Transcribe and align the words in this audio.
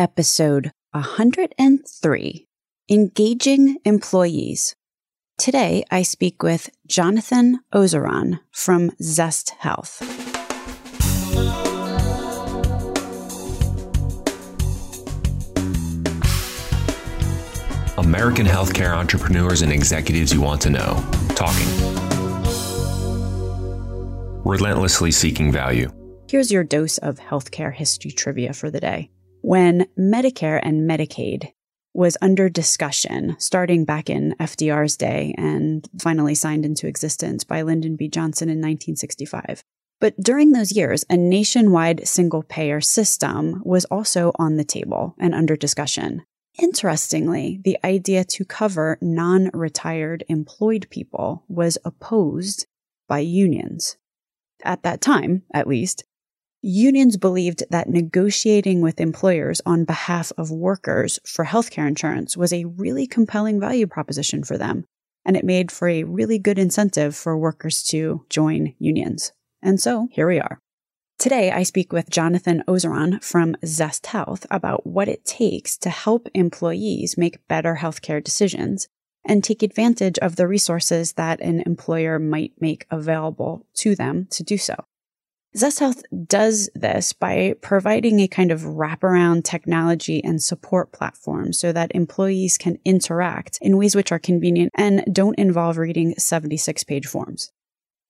episode 0.00 0.72
103 0.92 2.46
Engaging 2.90 3.76
Employees. 3.84 4.74
Today, 5.36 5.84
I 5.90 6.00
speak 6.00 6.42
with 6.42 6.70
Jonathan 6.86 7.60
Ozeran 7.74 8.40
from 8.50 8.92
Zest 9.02 9.50
Health. 9.58 10.00
American 17.98 18.46
healthcare 18.46 18.96
entrepreneurs 18.96 19.60
and 19.60 19.70
executives 19.70 20.32
you 20.32 20.40
want 20.40 20.62
to 20.62 20.70
know. 20.70 21.04
Talking. 21.34 21.68
Relentlessly 24.44 25.10
seeking 25.10 25.52
value. 25.52 25.90
Here's 26.30 26.50
your 26.50 26.64
dose 26.64 26.96
of 26.96 27.18
healthcare 27.18 27.74
history 27.74 28.12
trivia 28.12 28.54
for 28.54 28.70
the 28.70 28.80
day. 28.80 29.10
When 29.42 29.86
Medicare 29.98 30.60
and 30.62 30.88
Medicaid 30.88 31.52
was 31.92 32.16
under 32.22 32.48
discussion 32.48 33.36
starting 33.38 33.84
back 33.84 34.08
in 34.08 34.34
FDR's 34.38 34.96
day 34.96 35.34
and 35.36 35.88
finally 36.00 36.34
signed 36.34 36.64
into 36.64 36.86
existence 36.86 37.42
by 37.44 37.62
Lyndon 37.62 37.96
B. 37.96 38.08
Johnson 38.08 38.48
in 38.48 38.58
1965. 38.58 39.64
But 40.00 40.16
during 40.18 40.52
those 40.52 40.72
years, 40.72 41.04
a 41.10 41.16
nationwide 41.16 42.06
single 42.06 42.42
payer 42.42 42.80
system 42.80 43.60
was 43.64 43.84
also 43.86 44.32
on 44.36 44.56
the 44.56 44.64
table 44.64 45.14
and 45.18 45.34
under 45.34 45.56
discussion. 45.56 46.22
Interestingly, 46.60 47.60
the 47.64 47.78
idea 47.84 48.24
to 48.24 48.44
cover 48.44 48.98
non 49.00 49.50
retired 49.52 50.24
employed 50.28 50.86
people 50.90 51.44
was 51.48 51.78
opposed 51.84 52.66
by 53.08 53.18
unions. 53.18 53.96
At 54.64 54.82
that 54.82 55.00
time, 55.00 55.42
at 55.52 55.66
least, 55.66 56.04
unions 56.62 57.16
believed 57.16 57.62
that 57.70 57.88
negotiating 57.88 58.80
with 58.80 59.00
employers 59.00 59.60
on 59.64 59.84
behalf 59.84 60.32
of 60.36 60.50
workers 60.50 61.18
for 61.24 61.44
healthcare 61.44 61.88
insurance 61.88 62.36
was 62.36 62.52
a 62.52 62.66
really 62.66 63.06
compelling 63.06 63.58
value 63.58 63.86
proposition 63.86 64.44
for 64.44 64.58
them, 64.58 64.84
and 65.24 65.36
it 65.36 65.44
made 65.44 65.70
for 65.70 65.88
a 65.88 66.04
really 66.04 66.38
good 66.38 66.58
incentive 66.58 67.16
for 67.16 67.36
workers 67.36 67.82
to 67.82 68.24
join 68.28 68.74
unions. 68.78 69.32
And 69.62 69.80
so 69.80 70.08
here 70.10 70.26
we 70.26 70.40
are. 70.40 70.58
Today, 71.18 71.50
I 71.50 71.64
speak 71.64 71.92
with 71.92 72.08
Jonathan 72.08 72.64
Ozeran 72.66 73.22
from 73.22 73.54
Zest 73.64 74.06
Health 74.06 74.46
about 74.50 74.86
what 74.86 75.08
it 75.08 75.24
takes 75.24 75.76
to 75.78 75.90
help 75.90 76.28
employees 76.32 77.18
make 77.18 77.46
better 77.46 77.76
healthcare 77.80 78.24
decisions 78.24 78.88
and 79.24 79.44
take 79.44 79.62
advantage 79.62 80.18
of 80.20 80.36
the 80.36 80.48
resources 80.48 81.12
that 81.12 81.40
an 81.42 81.60
employer 81.66 82.18
might 82.18 82.52
make 82.58 82.86
available 82.90 83.66
to 83.74 83.94
them 83.94 84.28
to 84.30 84.42
do 84.42 84.56
so. 84.56 84.74
Zest 85.56 85.80
Health 85.80 86.02
does 86.28 86.70
this 86.76 87.12
by 87.12 87.54
providing 87.60 88.20
a 88.20 88.28
kind 88.28 88.52
of 88.52 88.60
wraparound 88.60 89.42
technology 89.42 90.22
and 90.22 90.40
support 90.40 90.92
platform 90.92 91.52
so 91.52 91.72
that 91.72 91.90
employees 91.92 92.56
can 92.56 92.78
interact 92.84 93.58
in 93.60 93.76
ways 93.76 93.96
which 93.96 94.12
are 94.12 94.20
convenient 94.20 94.70
and 94.76 95.02
don't 95.12 95.36
involve 95.40 95.76
reading 95.76 96.14
76 96.16 96.84
page 96.84 97.06
forms. 97.06 97.50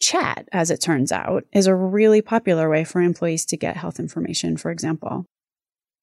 Chat, 0.02 0.48
as 0.52 0.70
it 0.70 0.83
turns 0.83 1.12
out, 1.12 1.44
is 1.50 1.66
a 1.66 1.74
really 1.74 2.20
popular 2.20 2.68
way 2.68 2.84
for 2.84 3.00
employees 3.00 3.46
to 3.46 3.56
get 3.56 3.77
health 3.77 3.98
information, 3.98 4.58
for 4.58 4.70
example. 4.70 5.24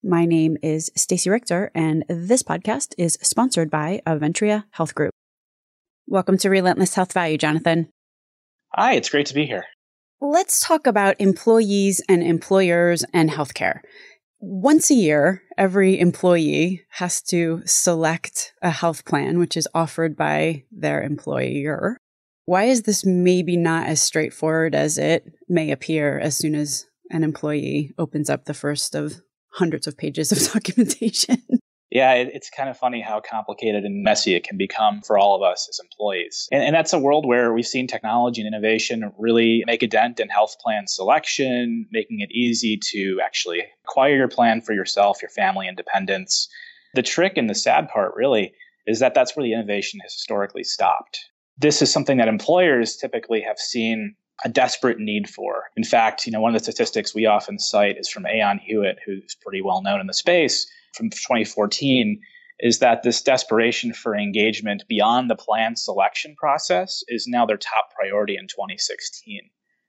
My 0.04 0.26
name 0.26 0.58
is 0.64 0.90
Stacey 0.96 1.30
Richter, 1.30 1.70
and 1.76 2.04
this 2.10 2.42
podcast 2.42 2.96
is 2.98 3.16
sponsored 3.22 3.70
by 3.70 4.02
Aventria 4.08 4.64
Health 4.72 4.96
Group. 4.96 5.12
Welcome 6.08 6.40
to 6.40 6.50
Relentless 6.50 6.96
Health 6.96 7.14
Value, 7.14 7.38
Jonathan. 7.38 7.90
Hi, 8.74 8.94
it's 8.94 9.10
great 9.10 9.28
to 9.28 9.36
be 9.36 9.46
here. 9.46 9.66
Let's 10.20 10.60
talk 10.60 10.88
about 10.88 11.16
employees 11.20 12.02
and 12.10 12.24
employers 12.24 13.06
and 13.14 13.30
healthcare. 13.30 13.82
Once 14.40 14.90
a 14.90 14.96
year, 14.96 15.44
every 15.58 16.00
employee 16.00 16.84
has 16.90 17.22
to 17.22 17.62
select 17.66 18.54
a 18.64 18.72
health 18.72 19.06
plan 19.06 19.38
which 19.38 19.56
is 19.56 19.68
offered 19.76 20.16
by 20.16 20.64
their 20.72 21.04
employer. 21.04 21.98
Why 22.46 22.64
is 22.64 22.84
this 22.84 23.06
maybe 23.06 23.58
not 23.58 23.88
as 23.88 24.02
straightforward 24.02 24.74
as 24.74 24.98
it 24.98 25.24
may 25.48 25.70
appear 25.70 26.18
as 26.18 26.36
soon 26.36 26.56
as 26.56 26.86
an 27.12 27.24
employee 27.24 27.94
opens 28.00 28.30
up 28.30 28.46
the 28.46 28.54
first 28.56 28.96
of 28.96 29.22
hundreds 29.54 29.86
of 29.86 29.98
pages 29.98 30.32
of 30.32 30.40
documentation? 30.54 31.44
Yeah, 31.90 32.14
it, 32.14 32.32
it's 32.34 32.50
kind 32.50 32.70
of 32.70 32.78
funny 32.78 33.02
how 33.02 33.22
complicated 33.22 33.86
and 33.86 34.04
messy 34.04 34.36
it 34.36 34.44
can 34.44 34.58
become 34.58 35.02
for 35.02 35.18
all 35.18 35.36
of 35.36 35.42
us 35.42 35.68
as 35.70 35.80
employees. 35.80 36.48
And, 36.52 36.62
and, 36.62 36.76
that's 36.76 36.92
a 36.92 37.00
world 37.00 37.26
where 37.26 37.54
we've 37.54 37.66
seen 37.66 37.88
technology 37.88 38.42
and 38.42 38.48
innovation 38.54 39.12
really 39.18 39.64
make 39.66 39.84
a 39.84 39.88
dent 39.88 40.20
in 40.20 40.28
health 40.28 40.58
plan 40.60 40.88
selection, 40.88 41.88
making 41.92 42.20
it 42.20 42.32
easy 42.32 42.78
to 42.92 43.20
actually 43.24 43.64
acquire 43.86 44.16
your 44.16 44.28
plan 44.28 44.62
for 44.62 44.74
yourself, 44.74 45.22
your 45.22 45.30
family, 45.30 45.68
and 45.68 45.78
dependents. 45.78 46.50
The 46.94 47.04
trick 47.04 47.38
and 47.38 47.50
the 47.50 47.56
sad 47.56 47.88
part, 47.88 48.14
really, 48.16 48.54
is 48.86 49.00
that 49.00 49.14
that's 49.14 49.36
where 49.36 49.46
the 49.46 49.54
innovation 49.54 50.02
has 50.02 50.14
historically 50.14 50.64
stopped. 50.64 51.20
This 51.58 51.82
is 51.82 51.92
something 51.92 52.18
that 52.18 52.28
employers 52.28 52.98
typically 52.98 53.42
have 53.42 53.58
seen 53.58 54.16
a 54.46 54.50
desperate 54.50 55.00
need 55.00 55.30
for. 55.30 55.64
In 55.76 55.84
fact, 55.84 56.26
you 56.26 56.32
know, 56.32 56.42
one 56.42 56.54
of 56.56 56.60
the 56.60 56.72
statistics 56.72 57.16
we 57.16 57.26
often 57.26 57.60
cite 57.60 57.98
is 57.98 58.10
from 58.10 58.26
Aon 58.26 58.60
Hewitt, 58.60 59.00
who's 59.06 59.36
pretty 59.42 59.62
well 59.62 59.82
known 59.82 60.00
in 60.00 60.08
the 60.08 60.14
space 60.14 60.70
from 60.94 61.10
2014 61.10 62.20
is 62.60 62.80
that 62.80 63.04
this 63.04 63.22
desperation 63.22 63.94
for 63.94 64.16
engagement 64.16 64.84
beyond 64.88 65.30
the 65.30 65.36
plan 65.36 65.76
selection 65.76 66.36
process 66.36 67.04
is 67.08 67.28
now 67.28 67.46
their 67.46 67.58
top 67.58 67.92
priority 67.96 68.36
in 68.36 68.48
2016. 68.48 69.42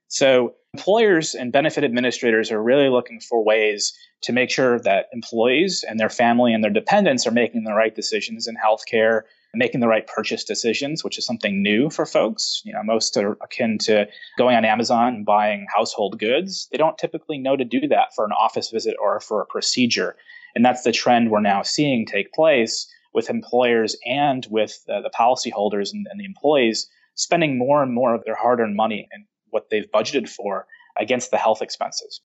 So, 0.07 0.55
employers 0.73 1.35
and 1.35 1.51
benefit 1.51 1.83
administrators 1.83 2.51
are 2.51 2.61
really 2.61 2.89
looking 2.89 3.19
for 3.19 3.43
ways 3.43 3.93
to 4.21 4.33
make 4.33 4.49
sure 4.49 4.79
that 4.79 5.05
employees 5.13 5.83
and 5.87 5.99
their 5.99 6.09
family 6.09 6.53
and 6.53 6.63
their 6.63 6.71
dependents 6.71 7.25
are 7.27 7.31
making 7.31 7.63
the 7.63 7.73
right 7.73 7.93
decisions 7.93 8.47
in 8.47 8.55
healthcare, 8.55 9.21
making 9.53 9.81
the 9.81 9.87
right 9.87 10.05
purchase 10.05 10.43
decisions, 10.43 11.03
which 11.03 11.17
is 11.17 11.25
something 11.25 11.63
new 11.63 11.89
for 11.89 12.05
folks. 12.05 12.61
You 12.63 12.73
know, 12.73 12.83
most 12.83 13.17
are 13.17 13.37
akin 13.41 13.77
to 13.79 14.07
going 14.37 14.55
on 14.55 14.65
Amazon 14.65 15.15
and 15.15 15.25
buying 15.25 15.65
household 15.75 16.19
goods. 16.19 16.67
They 16.71 16.77
don't 16.77 16.97
typically 16.97 17.39
know 17.39 17.55
to 17.55 17.65
do 17.65 17.87
that 17.87 18.13
for 18.15 18.25
an 18.25 18.31
office 18.31 18.69
visit 18.69 18.95
or 19.01 19.19
for 19.19 19.41
a 19.41 19.45
procedure. 19.45 20.15
And 20.55 20.63
that's 20.63 20.83
the 20.83 20.91
trend 20.91 21.31
we're 21.31 21.41
now 21.41 21.63
seeing 21.63 22.05
take 22.05 22.33
place 22.33 22.87
with 23.13 23.29
employers 23.29 23.95
and 24.05 24.45
with 24.49 24.83
uh, 24.87 25.01
the 25.01 25.09
policyholders 25.09 25.91
and, 25.93 26.05
and 26.11 26.19
the 26.19 26.25
employees 26.25 26.87
spending 27.15 27.57
more 27.57 27.81
and 27.83 27.93
more 27.93 28.13
of 28.13 28.23
their 28.25 28.35
hard 28.35 28.59
earned 28.59 28.75
money 28.75 29.07
and 29.11 29.25
what 29.49 29.69
they've 29.69 29.91
budgeted 29.91 30.29
for 30.29 30.67
against 30.97 31.31
the 31.31 31.37
health 31.37 31.61
expenses. 31.61 32.21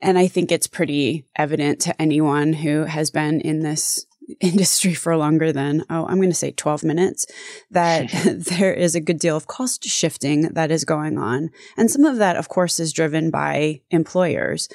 And 0.00 0.18
I 0.18 0.28
think 0.28 0.52
it's 0.52 0.66
pretty 0.66 1.24
evident 1.36 1.80
to 1.82 2.00
anyone 2.00 2.52
who 2.52 2.84
has 2.84 3.10
been 3.10 3.40
in 3.40 3.60
this 3.60 4.06
industry 4.40 4.94
for 4.94 5.16
longer 5.16 5.52
than, 5.52 5.84
oh, 5.90 6.06
I'm 6.06 6.16
going 6.16 6.30
to 6.30 6.34
say 6.34 6.50
12 6.50 6.84
minutes, 6.84 7.26
that 7.70 8.10
hmm. 8.10 8.38
there 8.38 8.72
is 8.72 8.94
a 8.94 9.00
good 9.00 9.18
deal 9.18 9.36
of 9.36 9.46
cost 9.46 9.84
shifting 9.84 10.42
that 10.42 10.70
is 10.70 10.84
going 10.84 11.18
on. 11.18 11.50
And 11.76 11.90
some 11.90 12.04
of 12.04 12.16
that, 12.18 12.36
of 12.36 12.48
course, 12.48 12.80
is 12.80 12.92
driven 12.92 13.30
by 13.30 13.80
employers 13.90 14.68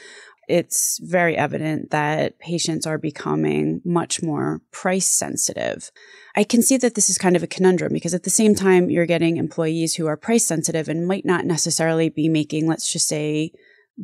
it's 0.47 0.99
very 1.01 1.37
evident 1.37 1.91
that 1.91 2.39
patients 2.39 2.85
are 2.85 2.97
becoming 2.97 3.81
much 3.85 4.21
more 4.21 4.61
price 4.71 5.07
sensitive. 5.07 5.91
I 6.35 6.43
can 6.43 6.61
see 6.61 6.77
that 6.77 6.95
this 6.95 7.09
is 7.09 7.17
kind 7.17 7.35
of 7.35 7.43
a 7.43 7.47
conundrum 7.47 7.93
because 7.93 8.13
at 8.13 8.23
the 8.23 8.29
same 8.29 8.55
time, 8.55 8.89
you're 8.89 9.05
getting 9.05 9.37
employees 9.37 9.95
who 9.95 10.07
are 10.07 10.17
price 10.17 10.45
sensitive 10.45 10.89
and 10.89 11.07
might 11.07 11.25
not 11.25 11.45
necessarily 11.45 12.09
be 12.09 12.27
making, 12.27 12.67
let's 12.67 12.91
just 12.91 13.07
say, 13.07 13.51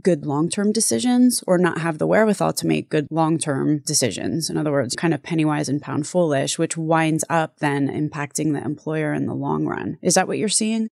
good 0.02 0.26
long 0.26 0.50
term 0.50 0.72
decisions 0.72 1.44
or 1.48 1.58
not 1.58 1.80
have 1.80 1.98
the 1.98 2.08
wherewithal 2.08 2.54
to 2.54 2.68
make 2.68 2.90
good 2.90 3.08
long 3.10 3.38
term 3.38 3.80
decisions. 3.80 4.50
In 4.50 4.58
other 4.58 4.72
words, 4.72 4.96
kind 4.96 5.14
of 5.14 5.24
penny 5.24 5.46
wise 5.46 5.70
and 5.70 5.82
pound 5.82 6.08
foolish, 6.08 6.58
which 6.58 6.78
winds 6.78 7.24
up 7.30 7.58
then 7.58 7.88
impacting 7.88 8.54
the 8.54 8.64
employer 8.64 9.14
in 9.14 9.26
the 9.26 9.34
long 9.34 9.66
run. 9.66 9.98
Is 10.02 10.16
that 10.16 10.28
what 10.28 10.38
you're 10.38 10.50
seeing? 10.50 10.90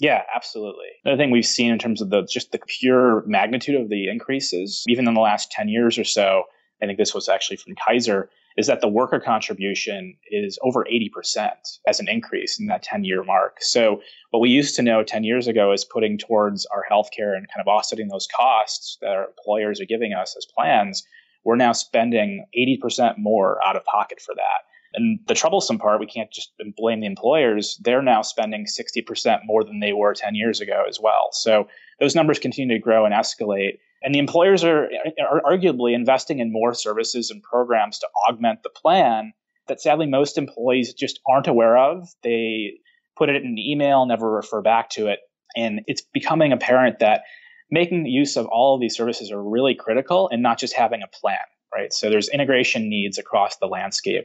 Yeah, 0.00 0.22
absolutely. 0.34 0.86
Another 1.04 1.20
thing 1.20 1.30
we've 1.30 1.44
seen 1.44 1.72
in 1.72 1.78
terms 1.78 2.00
of 2.00 2.10
the 2.10 2.26
just 2.30 2.52
the 2.52 2.60
pure 2.66 3.24
magnitude 3.26 3.80
of 3.80 3.88
the 3.88 4.08
increases, 4.08 4.84
even 4.88 5.08
in 5.08 5.14
the 5.14 5.20
last 5.20 5.50
10 5.50 5.68
years 5.68 5.98
or 5.98 6.04
so, 6.04 6.44
I 6.80 6.86
think 6.86 6.98
this 6.98 7.14
was 7.14 7.28
actually 7.28 7.56
from 7.56 7.74
Kaiser, 7.74 8.30
is 8.58 8.66
that 8.66 8.80
the 8.80 8.88
worker 8.88 9.20
contribution 9.20 10.16
is 10.32 10.58
over 10.62 10.84
80% 10.84 11.48
as 11.86 12.00
an 12.00 12.08
increase 12.08 12.58
in 12.58 12.66
that 12.66 12.82
10 12.82 13.04
year 13.04 13.22
mark. 13.22 13.58
So, 13.60 14.02
what 14.30 14.40
we 14.40 14.50
used 14.50 14.74
to 14.74 14.82
know 14.82 15.04
10 15.04 15.22
years 15.22 15.46
ago 15.46 15.72
is 15.72 15.84
putting 15.84 16.18
towards 16.18 16.66
our 16.66 16.84
healthcare 16.90 17.36
and 17.36 17.46
kind 17.54 17.60
of 17.60 17.68
offsetting 17.68 18.08
those 18.08 18.26
costs 18.36 18.98
that 19.00 19.10
our 19.10 19.28
employers 19.28 19.80
are 19.80 19.86
giving 19.86 20.12
us 20.12 20.34
as 20.36 20.44
plans, 20.44 21.04
we're 21.44 21.54
now 21.54 21.72
spending 21.72 22.46
80% 22.58 23.14
more 23.16 23.64
out 23.64 23.76
of 23.76 23.84
pocket 23.84 24.20
for 24.20 24.34
that. 24.34 24.66
And 24.94 25.20
the 25.28 25.34
troublesome 25.34 25.78
part, 25.78 26.00
we 26.00 26.06
can't 26.06 26.32
just 26.32 26.52
blame 26.76 27.00
the 27.00 27.06
employers. 27.06 27.78
They're 27.82 28.02
now 28.02 28.22
spending 28.22 28.66
60% 28.66 29.40
more 29.44 29.62
than 29.62 29.78
they 29.78 29.92
were 29.92 30.14
10 30.14 30.34
years 30.34 30.60
ago 30.60 30.84
as 30.88 30.98
well. 31.00 31.28
So 31.30 31.68
those 32.00 32.14
numbers 32.14 32.38
continue 32.38 32.76
to 32.76 32.82
grow 32.82 33.04
and 33.04 33.14
escalate. 33.14 33.78
And 34.02 34.14
the 34.14 34.20
employers 34.20 34.62
are, 34.64 34.88
are 35.20 35.42
arguably 35.42 35.94
investing 35.94 36.38
in 36.38 36.52
more 36.52 36.74
services 36.74 37.30
and 37.30 37.42
programs 37.42 37.98
to 37.98 38.08
augment 38.28 38.62
the 38.62 38.70
plan 38.70 39.32
that 39.66 39.80
sadly 39.80 40.06
most 40.06 40.38
employees 40.38 40.94
just 40.94 41.20
aren't 41.28 41.46
aware 41.46 41.76
of. 41.76 42.08
They 42.22 42.74
put 43.16 43.28
it 43.28 43.36
in 43.36 43.46
an 43.48 43.58
email, 43.58 44.06
never 44.06 44.30
refer 44.30 44.62
back 44.62 44.90
to 44.90 45.08
it. 45.08 45.18
And 45.56 45.80
it's 45.86 46.02
becoming 46.02 46.52
apparent 46.52 47.00
that 47.00 47.22
making 47.70 48.06
use 48.06 48.36
of 48.36 48.46
all 48.46 48.74
of 48.74 48.80
these 48.80 48.96
services 48.96 49.30
are 49.30 49.42
really 49.42 49.74
critical 49.74 50.28
and 50.32 50.42
not 50.42 50.58
just 50.58 50.74
having 50.74 51.02
a 51.02 51.08
plan. 51.08 51.38
right? 51.74 51.92
So 51.92 52.10
there's 52.10 52.28
integration 52.28 52.88
needs 52.88 53.18
across 53.18 53.56
the 53.56 53.66
landscape. 53.66 54.24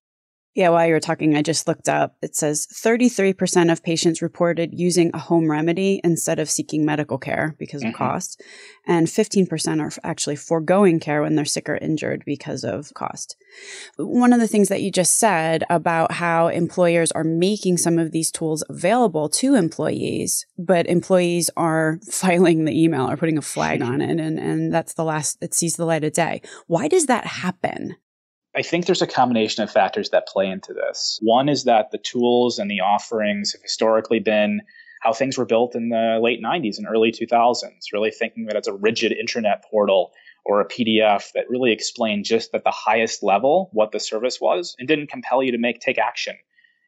Yeah, 0.56 0.70
while 0.70 0.86
you 0.86 0.94
were 0.94 1.00
talking, 1.00 1.36
I 1.36 1.42
just 1.42 1.68
looked 1.68 1.90
up. 1.90 2.16
It 2.22 2.36
says 2.36 2.68
33% 2.68 3.72
of 3.72 3.82
patients 3.82 4.22
reported 4.22 4.70
using 4.72 5.10
a 5.12 5.18
home 5.18 5.50
remedy 5.50 6.00
instead 6.04 6.38
of 6.38 6.48
seeking 6.48 6.86
medical 6.86 7.18
care 7.18 7.56
because 7.58 7.82
of 7.82 7.88
mm-hmm. 7.88 7.98
cost. 7.98 8.40
And 8.86 9.08
15% 9.08 9.82
are 9.82 9.92
actually 10.04 10.36
foregoing 10.36 11.00
care 11.00 11.24
when 11.24 11.36
they're 11.36 11.44
sick 11.44 11.68
or 11.70 11.78
injured 11.78 12.24
because 12.24 12.64
of 12.64 12.94
cost. 12.94 13.36
One 13.98 14.32
of 14.32 14.40
the 14.40 14.48
things 14.48 14.70
that 14.70 14.84
you 14.84 14.92
just 14.92 15.18
said 15.18 15.64
about 15.72 16.12
how 16.12 16.50
employers 16.50 17.12
are 17.14 17.24
making 17.24 17.78
some 17.78 17.98
of 17.98 18.12
these 18.12 18.30
tools 18.30 18.64
available 18.70 19.30
to 19.30 19.56
employees, 19.56 20.46
but 20.60 20.86
employees 20.86 21.50
are 21.58 22.00
filing 22.12 22.66
the 22.66 22.80
email 22.80 23.10
or 23.10 23.18
putting 23.18 23.40
a 23.40 23.44
flag 23.44 23.82
on 23.82 24.02
it. 24.02 24.20
And, 24.20 24.40
and 24.40 24.72
that's 24.72 24.94
the 24.94 25.04
last, 25.04 25.40
it 25.42 25.56
sees 25.56 25.78
the 25.78 25.86
light 25.86 26.04
of 26.04 26.14
day. 26.14 26.44
Why 26.68 26.88
does 26.88 27.08
that 27.08 27.26
happen? 27.26 27.96
I 28.56 28.62
think 28.62 28.86
there's 28.86 29.02
a 29.02 29.08
combination 29.08 29.64
of 29.64 29.72
factors 29.72 30.12
that 30.12 30.28
play 30.28 30.48
into 30.48 30.74
this. 30.74 31.18
One 31.24 31.50
is 31.50 31.64
that 31.64 31.90
the 31.90 31.98
tools 31.98 32.60
and 32.60 32.70
the 32.70 32.82
offerings 32.82 33.52
have 33.54 33.64
historically 33.64 34.20
been 34.20 34.62
how 35.02 35.12
things 35.12 35.38
were 35.38 35.46
built 35.46 35.76
in 35.76 35.90
the 35.90 36.20
late 36.22 36.42
90s 36.42 36.78
and 36.78 36.88
early 36.88 37.12
2000s, 37.12 37.92
really 37.92 38.12
thinking 38.12 38.46
that 38.46 38.56
it's 38.56 38.68
a 38.68 38.74
rigid 38.74 39.12
intranet 39.12 39.64
portal 39.70 40.14
or 40.46 40.62
a 40.62 40.68
PDF 40.68 41.32
that 41.34 41.50
really 41.50 41.72
explained 41.72 42.26
just 42.26 42.54
at 42.54 42.64
the 42.64 42.72
highest 42.72 43.24
level 43.24 43.70
what 43.74 43.92
the 43.92 44.00
service 44.00 44.40
was 44.40 44.76
and 44.78 44.88
didn't 44.88 45.10
compel 45.10 45.42
you 45.42 45.52
to 45.52 45.58
make 45.58 45.80
take 45.80 45.98
action. 45.98 46.36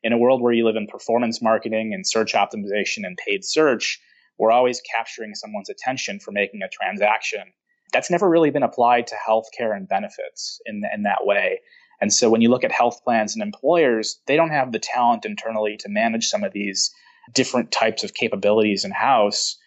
In 0.04 0.14
a 0.14 0.20
world 0.20 0.42
where 0.42 0.54
you 0.54 0.66
live 0.66 0.76
in 0.76 0.86
performance 0.86 1.42
marketing 1.42 1.96
and 1.96 2.06
search 2.06 2.34
optimization 2.34 3.06
and 3.06 3.18
paid 3.18 3.44
search, 3.44 4.00
we're 4.38 4.52
always 4.52 4.82
capturing 4.96 5.34
someone's 5.34 5.70
attention 5.70 6.20
for 6.20 6.32
making 6.32 6.62
a 6.62 6.70
transaction 6.70 7.54
that's 7.96 8.12
never 8.12 8.30
really 8.30 8.52
been 8.52 8.62
applied 8.62 9.08
to 9.08 9.16
healthcare 9.16 9.74
and 9.74 9.88
benefits 9.88 10.60
in, 10.66 10.82
in 10.94 11.04
that 11.04 11.26
way. 11.26 11.62
And 12.02 12.12
so 12.12 12.30
when 12.30 12.42
you 12.42 12.50
look 12.50 12.66
at 12.66 12.74
health 12.74 13.00
plans 13.06 13.34
and 13.34 13.42
employers, 13.42 14.20
they 14.28 14.36
don't 14.36 14.50
have 14.50 14.74
the 14.74 14.80
talent 14.80 15.24
internally 15.24 15.78
to 15.80 15.88
manage 15.88 16.28
some 16.28 16.44
of 16.44 16.52
these 16.52 16.92
different 17.34 17.72
types 17.72 18.04
of 18.04 18.14
capabilities 18.14 18.84
in 18.84 18.92
house. 18.92 19.58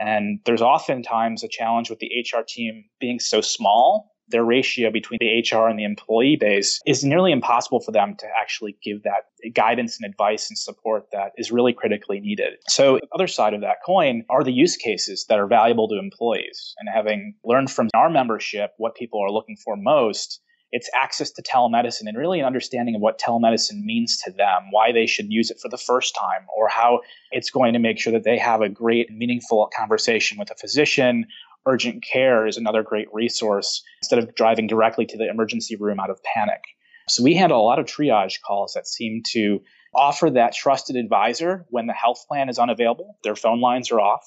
And 0.00 0.40
there's 0.46 0.62
oftentimes 0.62 1.44
a 1.44 1.48
challenge 1.48 1.90
with 1.90 1.98
the 1.98 2.10
HR 2.24 2.42
team 2.48 2.86
being 3.00 3.20
so 3.20 3.42
small 3.42 4.13
their 4.28 4.44
ratio 4.44 4.90
between 4.90 5.18
the 5.20 5.40
HR 5.40 5.68
and 5.68 5.78
the 5.78 5.84
employee 5.84 6.36
base 6.36 6.80
is 6.86 7.04
nearly 7.04 7.32
impossible 7.32 7.80
for 7.80 7.92
them 7.92 8.16
to 8.18 8.26
actually 8.40 8.76
give 8.82 9.02
that 9.02 9.24
guidance 9.54 9.98
and 10.00 10.10
advice 10.10 10.48
and 10.48 10.58
support 10.58 11.06
that 11.12 11.32
is 11.36 11.52
really 11.52 11.72
critically 11.72 12.20
needed. 12.20 12.54
So, 12.68 12.96
the 12.96 13.08
other 13.14 13.26
side 13.26 13.54
of 13.54 13.60
that 13.60 13.76
coin 13.84 14.24
are 14.30 14.42
the 14.42 14.52
use 14.52 14.76
cases 14.76 15.26
that 15.28 15.38
are 15.38 15.46
valuable 15.46 15.88
to 15.88 15.98
employees. 15.98 16.74
And 16.78 16.88
having 16.92 17.34
learned 17.44 17.70
from 17.70 17.88
our 17.94 18.10
membership 18.10 18.72
what 18.78 18.94
people 18.94 19.20
are 19.20 19.30
looking 19.30 19.56
for 19.62 19.76
most, 19.76 20.40
it's 20.72 20.90
access 21.00 21.30
to 21.30 21.42
telemedicine 21.42 22.06
and 22.06 22.18
really 22.18 22.40
an 22.40 22.46
understanding 22.46 22.96
of 22.96 23.00
what 23.00 23.20
telemedicine 23.20 23.84
means 23.84 24.18
to 24.24 24.32
them, 24.32 24.68
why 24.72 24.90
they 24.90 25.06
should 25.06 25.30
use 25.30 25.48
it 25.48 25.60
for 25.62 25.68
the 25.68 25.78
first 25.78 26.16
time, 26.16 26.46
or 26.56 26.68
how 26.68 27.00
it's 27.30 27.48
going 27.48 27.72
to 27.74 27.78
make 27.78 27.98
sure 28.00 28.12
that 28.12 28.24
they 28.24 28.36
have 28.36 28.60
a 28.60 28.68
great, 28.68 29.08
meaningful 29.10 29.70
conversation 29.76 30.36
with 30.36 30.50
a 30.50 30.56
physician 30.56 31.26
urgent 31.66 32.04
care 32.04 32.46
is 32.46 32.56
another 32.56 32.82
great 32.82 33.08
resource 33.12 33.82
instead 34.02 34.18
of 34.18 34.34
driving 34.34 34.66
directly 34.66 35.06
to 35.06 35.16
the 35.16 35.28
emergency 35.28 35.76
room 35.76 36.00
out 36.00 36.10
of 36.10 36.22
panic. 36.22 36.62
So 37.08 37.22
we 37.22 37.34
handle 37.34 37.60
a 37.60 37.62
lot 37.62 37.78
of 37.78 37.86
triage 37.86 38.40
calls 38.40 38.72
that 38.74 38.86
seem 38.86 39.22
to 39.32 39.60
offer 39.94 40.30
that 40.30 40.54
trusted 40.54 40.96
advisor 40.96 41.66
when 41.70 41.86
the 41.86 41.92
health 41.92 42.24
plan 42.28 42.48
is 42.48 42.58
unavailable, 42.58 43.18
their 43.22 43.36
phone 43.36 43.60
lines 43.60 43.90
are 43.90 44.00
off. 44.00 44.26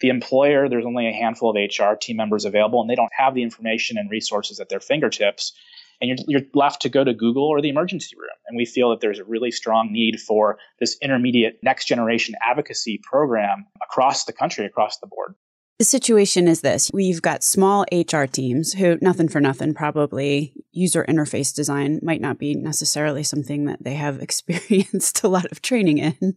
The 0.00 0.10
employer, 0.10 0.68
there's 0.68 0.86
only 0.86 1.08
a 1.08 1.12
handful 1.12 1.50
of 1.50 1.56
HR 1.56 1.94
team 1.94 2.16
members 2.16 2.44
available, 2.44 2.80
and 2.80 2.88
they 2.88 2.94
don't 2.94 3.12
have 3.16 3.34
the 3.34 3.42
information 3.42 3.98
and 3.98 4.08
resources 4.10 4.60
at 4.60 4.68
their 4.68 4.78
fingertips. 4.78 5.52
And 6.00 6.08
you're, 6.08 6.18
you're 6.28 6.48
left 6.54 6.82
to 6.82 6.88
go 6.88 7.02
to 7.02 7.12
Google 7.12 7.42
or 7.42 7.60
the 7.60 7.68
emergency 7.68 8.14
room. 8.16 8.36
And 8.46 8.56
we 8.56 8.64
feel 8.64 8.90
that 8.90 9.00
there's 9.00 9.18
a 9.18 9.24
really 9.24 9.50
strong 9.50 9.92
need 9.92 10.20
for 10.20 10.58
this 10.78 10.96
intermediate 11.02 11.58
next 11.64 11.86
generation 11.86 12.36
advocacy 12.48 13.00
program 13.02 13.66
across 13.82 14.24
the 14.24 14.32
country, 14.32 14.64
across 14.64 14.98
the 14.98 15.08
board. 15.08 15.34
The 15.78 15.84
situation 15.84 16.48
is 16.48 16.60
this. 16.60 16.90
We've 16.92 17.22
got 17.22 17.44
small 17.44 17.84
HR 17.92 18.24
teams 18.24 18.72
who, 18.72 18.98
nothing 19.00 19.28
for 19.28 19.40
nothing, 19.40 19.74
probably 19.74 20.52
user 20.72 21.04
interface 21.08 21.54
design 21.54 22.00
might 22.02 22.20
not 22.20 22.36
be 22.36 22.56
necessarily 22.56 23.22
something 23.22 23.66
that 23.66 23.84
they 23.84 23.94
have 23.94 24.18
experienced 24.22 25.22
a 25.22 25.28
lot 25.28 25.44
of 25.52 25.62
training 25.62 25.98
in. 25.98 26.34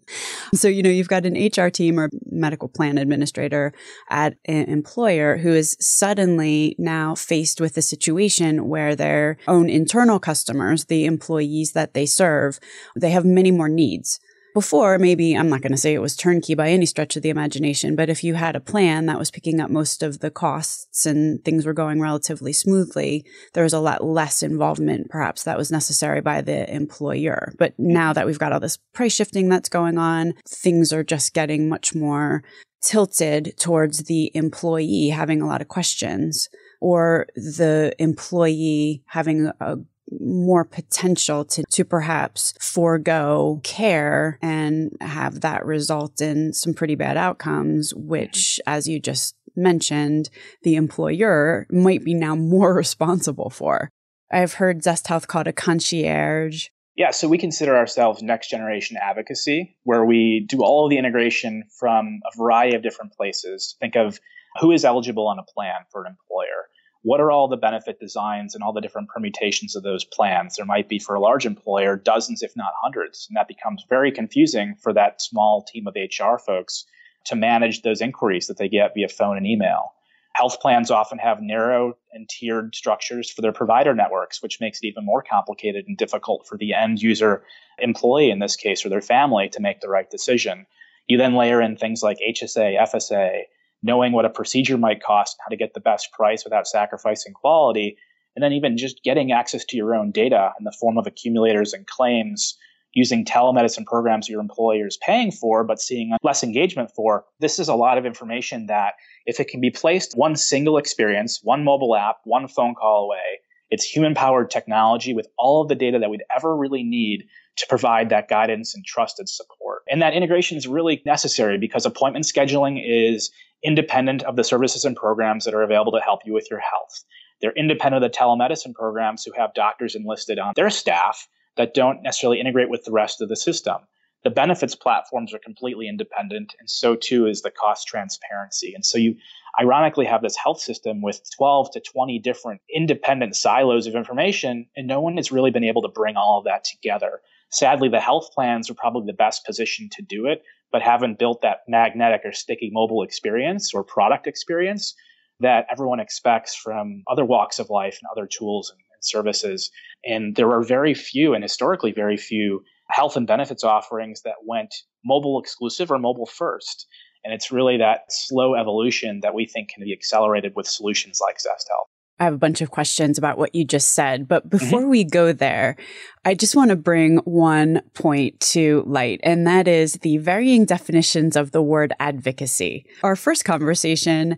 So, 0.53 0.67
you 0.67 0.83
know, 0.83 0.91
you've 0.91 1.07
got 1.07 1.25
an 1.25 1.33
HR 1.33 1.69
team 1.69 1.99
or 1.99 2.11
medical 2.29 2.67
plan 2.67 2.99
administrator 2.99 3.73
at 4.11 4.35
an 4.45 4.65
employer 4.65 5.37
who 5.37 5.53
is 5.53 5.75
suddenly 5.79 6.75
now 6.77 7.15
faced 7.15 7.59
with 7.59 7.75
a 7.77 7.81
situation 7.81 8.67
where 8.67 8.95
their 8.95 9.37
own 9.47 9.71
internal 9.71 10.19
customers, 10.19 10.85
the 10.85 11.05
employees 11.05 11.71
that 11.71 11.95
they 11.95 12.05
serve, 12.05 12.59
they 12.95 13.09
have 13.09 13.25
many 13.25 13.49
more 13.49 13.69
needs. 13.69 14.19
Before, 14.53 14.99
maybe 14.99 15.33
I'm 15.33 15.49
not 15.49 15.61
going 15.61 15.71
to 15.71 15.77
say 15.77 15.93
it 15.93 16.01
was 16.01 16.15
turnkey 16.15 16.55
by 16.55 16.69
any 16.69 16.85
stretch 16.85 17.15
of 17.15 17.23
the 17.23 17.29
imagination, 17.29 17.95
but 17.95 18.09
if 18.09 18.23
you 18.23 18.33
had 18.33 18.55
a 18.55 18.59
plan 18.59 19.05
that 19.05 19.17
was 19.17 19.31
picking 19.31 19.61
up 19.61 19.69
most 19.69 20.03
of 20.03 20.19
the 20.19 20.29
costs 20.29 21.05
and 21.05 21.43
things 21.45 21.65
were 21.65 21.73
going 21.73 22.01
relatively 22.01 22.51
smoothly, 22.51 23.25
there 23.53 23.63
was 23.63 23.73
a 23.73 23.79
lot 23.79 24.03
less 24.03 24.43
involvement 24.43 25.09
perhaps 25.09 25.43
that 25.43 25.57
was 25.57 25.71
necessary 25.71 26.19
by 26.19 26.41
the 26.41 26.69
employer. 26.73 27.53
But 27.57 27.73
now 27.77 28.11
that 28.11 28.25
we've 28.25 28.39
got 28.39 28.51
all 28.51 28.59
this 28.59 28.77
price 28.93 29.13
shifting 29.13 29.47
that's 29.47 29.69
going 29.69 29.97
on, 29.97 30.33
things 30.47 30.91
are 30.91 31.03
just 31.03 31.33
getting 31.33 31.69
much 31.69 31.95
more 31.95 32.43
tilted 32.81 33.53
towards 33.57 34.03
the 34.03 34.31
employee 34.33 35.09
having 35.09 35.41
a 35.41 35.47
lot 35.47 35.61
of 35.61 35.67
questions 35.67 36.49
or 36.81 37.27
the 37.35 37.93
employee 37.99 39.03
having 39.05 39.51
a 39.59 39.77
more 40.19 40.65
potential 40.65 41.45
to, 41.45 41.63
to 41.71 41.85
perhaps 41.85 42.53
forego 42.59 43.59
care 43.63 44.37
and 44.41 44.95
have 45.01 45.41
that 45.41 45.65
result 45.65 46.21
in 46.21 46.53
some 46.53 46.73
pretty 46.73 46.95
bad 46.95 47.17
outcomes, 47.17 47.93
which, 47.95 48.59
as 48.67 48.87
you 48.87 48.99
just 48.99 49.35
mentioned, 49.55 50.29
the 50.63 50.75
employer 50.75 51.67
might 51.71 52.03
be 52.03 52.13
now 52.13 52.35
more 52.51 52.73
responsible 52.73 53.49
for. 53.49 53.89
I've 54.31 54.53
heard 54.53 54.83
Zest 54.83 55.07
Health 55.07 55.27
called 55.27 55.47
a 55.47 55.53
concierge. 55.53 56.67
Yeah, 56.95 57.11
so 57.11 57.27
we 57.27 57.37
consider 57.37 57.75
ourselves 57.75 58.21
next 58.21 58.49
generation 58.49 58.97
advocacy, 59.01 59.75
where 59.83 60.05
we 60.05 60.45
do 60.47 60.61
all 60.61 60.89
the 60.89 60.97
integration 60.97 61.63
from 61.79 62.19
a 62.25 62.37
variety 62.37 62.75
of 62.75 62.83
different 62.83 63.13
places. 63.13 63.75
Think 63.79 63.95
of 63.95 64.19
who 64.59 64.71
is 64.71 64.83
eligible 64.83 65.27
on 65.27 65.39
a 65.39 65.43
plan 65.43 65.85
for 65.89 66.05
an 66.05 66.11
employer 66.11 66.67
what 67.03 67.19
are 67.19 67.31
all 67.31 67.47
the 67.47 67.57
benefit 67.57 67.99
designs 67.99 68.53
and 68.53 68.63
all 68.63 68.73
the 68.73 68.81
different 68.81 69.09
permutations 69.09 69.75
of 69.75 69.83
those 69.83 70.05
plans? 70.05 70.55
There 70.55 70.65
might 70.65 70.87
be 70.87 70.99
for 70.99 71.15
a 71.15 71.19
large 71.19 71.45
employer 71.45 71.95
dozens, 71.95 72.43
if 72.43 72.55
not 72.55 72.73
hundreds. 72.81 73.25
And 73.27 73.35
that 73.35 73.47
becomes 73.47 73.85
very 73.89 74.11
confusing 74.11 74.75
for 74.81 74.93
that 74.93 75.21
small 75.21 75.63
team 75.63 75.87
of 75.87 75.95
HR 75.95 76.37
folks 76.37 76.85
to 77.25 77.35
manage 77.35 77.81
those 77.81 78.01
inquiries 78.01 78.47
that 78.47 78.57
they 78.57 78.69
get 78.69 78.93
via 78.93 79.07
phone 79.07 79.37
and 79.37 79.47
email. 79.47 79.93
Health 80.33 80.61
plans 80.61 80.89
often 80.91 81.17
have 81.17 81.41
narrow 81.41 81.97
and 82.13 82.29
tiered 82.29 82.73
structures 82.73 83.29
for 83.29 83.41
their 83.41 83.51
provider 83.51 83.93
networks, 83.93 84.41
which 84.41 84.61
makes 84.61 84.79
it 84.81 84.87
even 84.87 85.05
more 85.05 85.21
complicated 85.21 85.85
and 85.87 85.97
difficult 85.97 86.47
for 86.47 86.57
the 86.57 86.73
end 86.73 87.01
user 87.01 87.43
employee 87.79 88.29
in 88.29 88.39
this 88.39 88.55
case 88.55 88.85
or 88.85 88.89
their 88.89 89.01
family 89.01 89.49
to 89.49 89.59
make 89.59 89.81
the 89.81 89.89
right 89.89 90.09
decision. 90.09 90.65
You 91.07 91.17
then 91.17 91.35
layer 91.35 91.61
in 91.61 91.75
things 91.75 92.01
like 92.01 92.17
HSA, 92.25 92.79
FSA, 92.79 93.41
knowing 93.83 94.11
what 94.11 94.25
a 94.25 94.29
procedure 94.29 94.77
might 94.77 95.03
cost, 95.03 95.37
how 95.41 95.49
to 95.49 95.57
get 95.57 95.73
the 95.73 95.79
best 95.79 96.11
price 96.11 96.43
without 96.43 96.67
sacrificing 96.67 97.33
quality, 97.33 97.97
and 98.35 98.43
then 98.43 98.53
even 98.53 98.77
just 98.77 99.03
getting 99.03 99.31
access 99.31 99.65
to 99.65 99.77
your 99.77 99.95
own 99.95 100.11
data 100.11 100.51
in 100.59 100.63
the 100.63 100.75
form 100.79 100.97
of 100.97 101.07
accumulators 101.07 101.73
and 101.73 101.87
claims 101.87 102.57
using 102.93 103.23
telemedicine 103.23 103.85
programs 103.85 104.27
your 104.27 104.41
employer 104.41 104.85
is 104.85 104.97
paying 104.97 105.31
for 105.31 105.63
but 105.63 105.79
seeing 105.79 106.11
less 106.23 106.43
engagement 106.43 106.91
for 106.93 107.23
this 107.39 107.57
is 107.57 107.69
a 107.69 107.75
lot 107.75 107.97
of 107.97 108.05
information 108.05 108.65
that 108.65 108.95
if 109.25 109.39
it 109.39 109.47
can 109.47 109.61
be 109.61 109.69
placed 109.69 110.17
one 110.17 110.35
single 110.35 110.77
experience 110.77 111.39
one 111.41 111.63
mobile 111.63 111.95
app 111.95 112.17
one 112.25 112.49
phone 112.49 112.75
call 112.75 113.05
away 113.05 113.39
it's 113.71 113.85
human 113.85 114.13
powered 114.13 114.51
technology 114.51 115.13
with 115.13 115.27
all 115.37 115.61
of 115.61 115.69
the 115.69 115.75
data 115.75 115.97
that 115.97 116.09
we'd 116.09 116.23
ever 116.35 116.55
really 116.55 116.83
need 116.83 117.23
to 117.55 117.65
provide 117.67 118.09
that 118.09 118.27
guidance 118.27 118.75
and 118.75 118.85
trusted 118.85 119.29
support. 119.29 119.83
And 119.89 120.01
that 120.01 120.13
integration 120.13 120.57
is 120.57 120.67
really 120.67 121.01
necessary 121.05 121.57
because 121.57 121.85
appointment 121.85 122.25
scheduling 122.25 122.81
is 122.85 123.31
independent 123.63 124.23
of 124.23 124.35
the 124.35 124.43
services 124.43 124.85
and 124.85 124.95
programs 124.95 125.45
that 125.45 125.53
are 125.53 125.63
available 125.63 125.91
to 125.91 126.01
help 126.01 126.21
you 126.25 126.33
with 126.33 126.49
your 126.49 126.59
health. 126.59 127.03
They're 127.41 127.53
independent 127.53 128.03
of 128.03 128.11
the 128.11 128.17
telemedicine 128.17 128.73
programs 128.73 129.23
who 129.23 129.31
have 129.33 129.53
doctors 129.53 129.95
enlisted 129.95 130.39
on 130.39 130.53
their 130.55 130.69
staff 130.69 131.27
that 131.57 131.73
don't 131.73 132.03
necessarily 132.03 132.39
integrate 132.39 132.69
with 132.69 132.83
the 132.85 132.91
rest 132.91 133.21
of 133.21 133.29
the 133.29 133.35
system. 133.35 133.77
The 134.23 134.29
benefits 134.29 134.75
platforms 134.75 135.33
are 135.33 135.39
completely 135.39 135.87
independent, 135.87 136.53
and 136.59 136.69
so 136.69 136.95
too 136.95 137.25
is 137.25 137.41
the 137.41 137.49
cost 137.49 137.87
transparency. 137.87 138.73
And 138.75 138.85
so 138.85 138.99
you 138.99 139.15
ironically 139.59 140.05
have 140.05 140.21
this 140.21 140.37
health 140.37 140.61
system 140.61 141.01
with 141.01 141.21
12 141.35 141.71
to 141.71 141.79
20 141.79 142.19
different 142.19 142.61
independent 142.73 143.35
silos 143.35 143.87
of 143.87 143.95
information, 143.95 144.67
and 144.75 144.87
no 144.87 145.01
one 145.01 145.17
has 145.17 145.31
really 145.31 145.49
been 145.49 145.63
able 145.63 145.81
to 145.81 145.87
bring 145.87 146.17
all 146.17 146.37
of 146.37 146.45
that 146.45 146.63
together. 146.63 147.21
Sadly, 147.49 147.89
the 147.89 147.99
health 147.99 148.29
plans 148.33 148.69
are 148.69 148.75
probably 148.75 149.07
the 149.07 149.13
best 149.13 149.43
position 149.43 149.89
to 149.93 150.03
do 150.03 150.27
it, 150.27 150.43
but 150.71 150.81
haven't 150.81 151.19
built 151.19 151.41
that 151.41 151.59
magnetic 151.67 152.21
or 152.23 152.31
sticky 152.31 152.69
mobile 152.71 153.03
experience 153.03 153.73
or 153.73 153.83
product 153.83 154.27
experience 154.27 154.95
that 155.39 155.65
everyone 155.71 155.99
expects 155.99 156.55
from 156.55 157.03
other 157.09 157.25
walks 157.25 157.59
of 157.59 157.69
life 157.69 157.99
and 158.01 158.09
other 158.11 158.27
tools 158.27 158.71
and 158.71 158.79
services. 159.01 159.71
And 160.05 160.35
there 160.35 160.51
are 160.51 160.63
very 160.63 160.93
few, 160.93 161.33
and 161.33 161.43
historically 161.43 161.91
very 161.91 162.17
few, 162.17 162.63
health 162.89 163.17
and 163.17 163.27
benefits 163.27 163.63
offerings 163.63 164.21
that 164.23 164.35
went 164.45 164.73
mobile 165.03 165.39
exclusive 165.39 165.91
or 165.91 165.97
mobile 165.97 166.25
first. 166.25 166.87
And 167.23 167.33
it's 167.33 167.51
really 167.51 167.77
that 167.77 168.01
slow 168.09 168.55
evolution 168.55 169.19
that 169.21 169.33
we 169.33 169.45
think 169.45 169.69
can 169.69 169.83
be 169.83 169.93
accelerated 169.93 170.53
with 170.55 170.67
solutions 170.67 171.19
like 171.25 171.39
Zest 171.39 171.67
Health. 171.69 171.87
I 172.21 172.25
have 172.25 172.35
a 172.35 172.37
bunch 172.37 172.61
of 172.61 172.69
questions 172.69 173.17
about 173.17 173.39
what 173.39 173.55
you 173.55 173.65
just 173.65 173.95
said, 173.95 174.27
but 174.27 174.47
before 174.47 174.81
mm-hmm. 174.81 174.89
we 174.91 175.03
go 175.03 175.33
there, 175.33 175.75
I 176.23 176.35
just 176.35 176.55
want 176.55 176.69
to 176.69 176.75
bring 176.75 177.17
one 177.23 177.81
point 177.95 178.39
to 178.51 178.83
light, 178.85 179.21
and 179.23 179.47
that 179.47 179.67
is 179.67 179.93
the 179.93 180.17
varying 180.17 180.65
definitions 180.65 181.35
of 181.35 181.49
the 181.49 181.63
word 181.63 181.93
advocacy. 181.99 182.85
Our 183.01 183.15
first 183.15 183.43
conversation, 183.43 184.37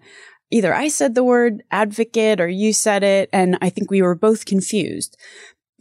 either 0.49 0.73
I 0.73 0.87
said 0.87 1.13
the 1.13 1.25
word 1.25 1.61
advocate 1.71 2.39
or 2.39 2.47
you 2.47 2.71
said 2.71 3.03
it, 3.03 3.29
and 3.33 3.57
I 3.61 3.69
think 3.69 3.91
we 3.91 4.01
were 4.01 4.15
both 4.15 4.45
confused 4.45 5.17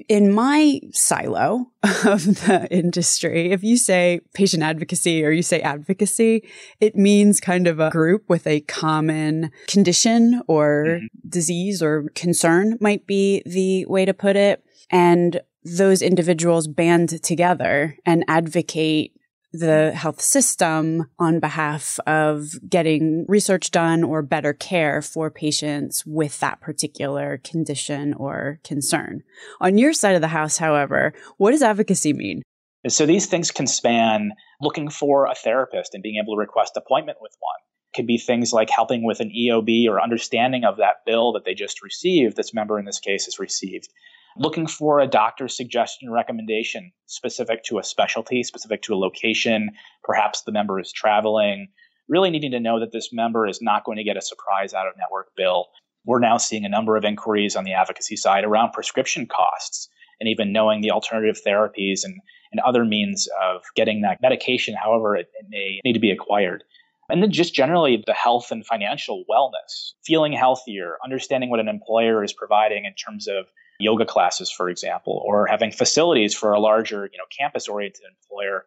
in 0.09 0.32
my 0.32 0.80
silo 0.92 1.66
of 1.82 2.25
the 2.47 2.68
industry, 2.71 3.52
if 3.52 3.62
you 3.62 3.76
say 3.76 4.21
patient 4.35 4.62
advocacy 4.62 5.25
or 5.25 5.30
you 5.30 5.42
say 5.42 5.61
advocacy, 5.61 6.42
it 6.80 6.97
means 6.97 7.40
kind 7.40 7.66
of 7.66 7.80
a 7.80 7.90
group 7.90 8.28
with 8.28 8.47
a 8.47 8.61
common 8.61 9.50
condition 9.66 10.42
or 10.47 10.85
mm-hmm. 10.87 11.28
disease 11.28 11.82
or 11.82 12.09
concern 12.14 12.78
might 12.80 13.06
be 13.06 13.42
the 13.47 13.85
way 13.87 14.04
to 14.04 14.14
put 14.14 14.37
it. 14.37 14.64
And 14.90 15.40
those 15.64 16.02
individuals 16.02 16.66
band 16.68 17.23
together 17.23 17.97
and 18.04 18.25
advocate 18.28 19.12
the 19.52 19.92
health 19.92 20.21
system 20.21 21.11
on 21.18 21.38
behalf 21.38 22.00
of 22.06 22.52
getting 22.68 23.26
research 23.28 23.71
done 23.71 24.02
or 24.02 24.23
better 24.23 24.52
care 24.52 25.02
for 25.02 25.30
patients 25.30 26.04
with 26.06 26.40
that 26.40 26.61
particular 26.61 27.40
condition 27.44 28.14
or 28.14 28.61
concern. 28.64 29.23
On 29.61 29.76
your 29.76 29.92
side 29.92 30.14
of 30.14 30.23
the 30.23 30.28
house, 30.28 30.56
however, 30.56 31.12
what 31.37 31.50
does 31.50 31.62
advocacy 31.62 32.12
mean? 32.12 32.42
So 32.88 33.06
these 33.06 33.26
things 33.26 33.50
can 33.50 33.66
span 33.66 34.32
looking 34.61 34.90
for 34.90 35.26
a 35.26 35.35
therapist 35.35 35.94
and 35.94 36.02
being 36.02 36.21
able 36.23 36.35
to 36.35 36.40
request 36.40 36.76
appointment 36.76 37.18
with 37.21 37.37
one. 37.38 37.61
It 37.92 37.97
could 37.97 38.06
be 38.06 38.18
things 38.18 38.52
like 38.52 38.71
helping 38.71 39.04
with 39.04 39.21
an 39.21 39.30
EOB 39.30 39.87
or 39.88 40.00
understanding 40.00 40.64
of 40.64 40.78
that 40.78 41.04
bill 41.06 41.32
that 41.32 41.44
they 41.44 41.54
just 41.54 41.82
received, 41.82 42.37
this 42.37 42.54
member 42.54 42.78
in 42.78 42.87
this 42.87 42.99
case 42.99 43.26
has 43.26 43.38
received 43.38 43.88
looking 44.37 44.67
for 44.67 45.01
a 45.01 45.07
doctor's 45.07 45.57
suggestion 45.57 46.09
or 46.09 46.12
recommendation 46.12 46.93
specific 47.07 47.65
to 47.65 47.79
a 47.79 47.85
specialty, 47.85 48.43
specific 48.43 48.83
to 48.83 48.95
a 48.95 48.97
location. 48.97 49.71
Perhaps 50.03 50.43
the 50.43 50.53
member 50.53 50.81
is 50.81 50.93
traveling. 50.93 51.69
Really 52.09 52.31
needing 52.31 52.51
to 52.53 52.61
know 52.61 52.81
that 52.81 52.93
this 52.93 53.12
member 53.12 53.47
is 53.47 53.62
not 53.62 53.85
going 53.85 53.97
to 53.97 54.05
get 54.05 54.17
a 54.17 54.23
surprise 54.23 54.75
out 54.75 54.87
of 54.87 54.95
network 54.99 55.29
bill. 55.37 55.69
We're 56.05 56.19
now 56.19 56.37
seeing 56.37 56.65
a 56.65 56.69
number 56.69 56.97
of 56.97 57.05
inquiries 57.05 57.55
on 57.55 57.65
the 57.65 57.75
advocacy 57.75 58.17
side 58.17 58.45
around 58.45 58.73
prescription 58.73 59.27
costs 59.27 59.89
and 60.19 60.29
even 60.29 60.53
knowing 60.53 60.81
the 60.81 60.91
alternative 60.91 61.41
therapies 61.47 62.05
and, 62.05 62.21
and 62.51 62.61
other 62.61 62.85
means 62.85 63.29
of 63.43 63.62
getting 63.77 64.03
that 64.03 64.23
medication, 64.23 64.75
however 64.75 65.17
it, 65.17 65.29
it 65.35 65.47
may 65.49 65.81
need 65.85 65.95
to 65.95 66.01
be 66.01 66.11
acquired. 66.11 66.65
And 67.09 67.23
then 67.23 67.31
just 67.31 67.55
generally 67.55 68.03
the 68.07 68.15
health 68.15 68.51
and 68.51 68.65
financial 68.65 69.25
wellness, 69.31 69.93
feeling 70.05 70.33
healthier, 70.33 70.97
understanding 71.05 71.51
what 71.51 71.61
an 71.61 71.69
employer 71.69 72.25
is 72.25 72.33
providing 72.33 72.85
in 72.85 72.95
terms 72.95 73.27
of 73.29 73.47
yoga 73.79 74.05
classes, 74.05 74.50
for 74.50 74.69
example, 74.69 75.23
or 75.26 75.47
having 75.47 75.73
facilities 75.73 76.35
for 76.35 76.52
a 76.52 76.61
larger, 76.61 77.09
you 77.12 77.19
know, 77.19 77.25
campus-oriented 77.37 78.02
employer, 78.09 78.64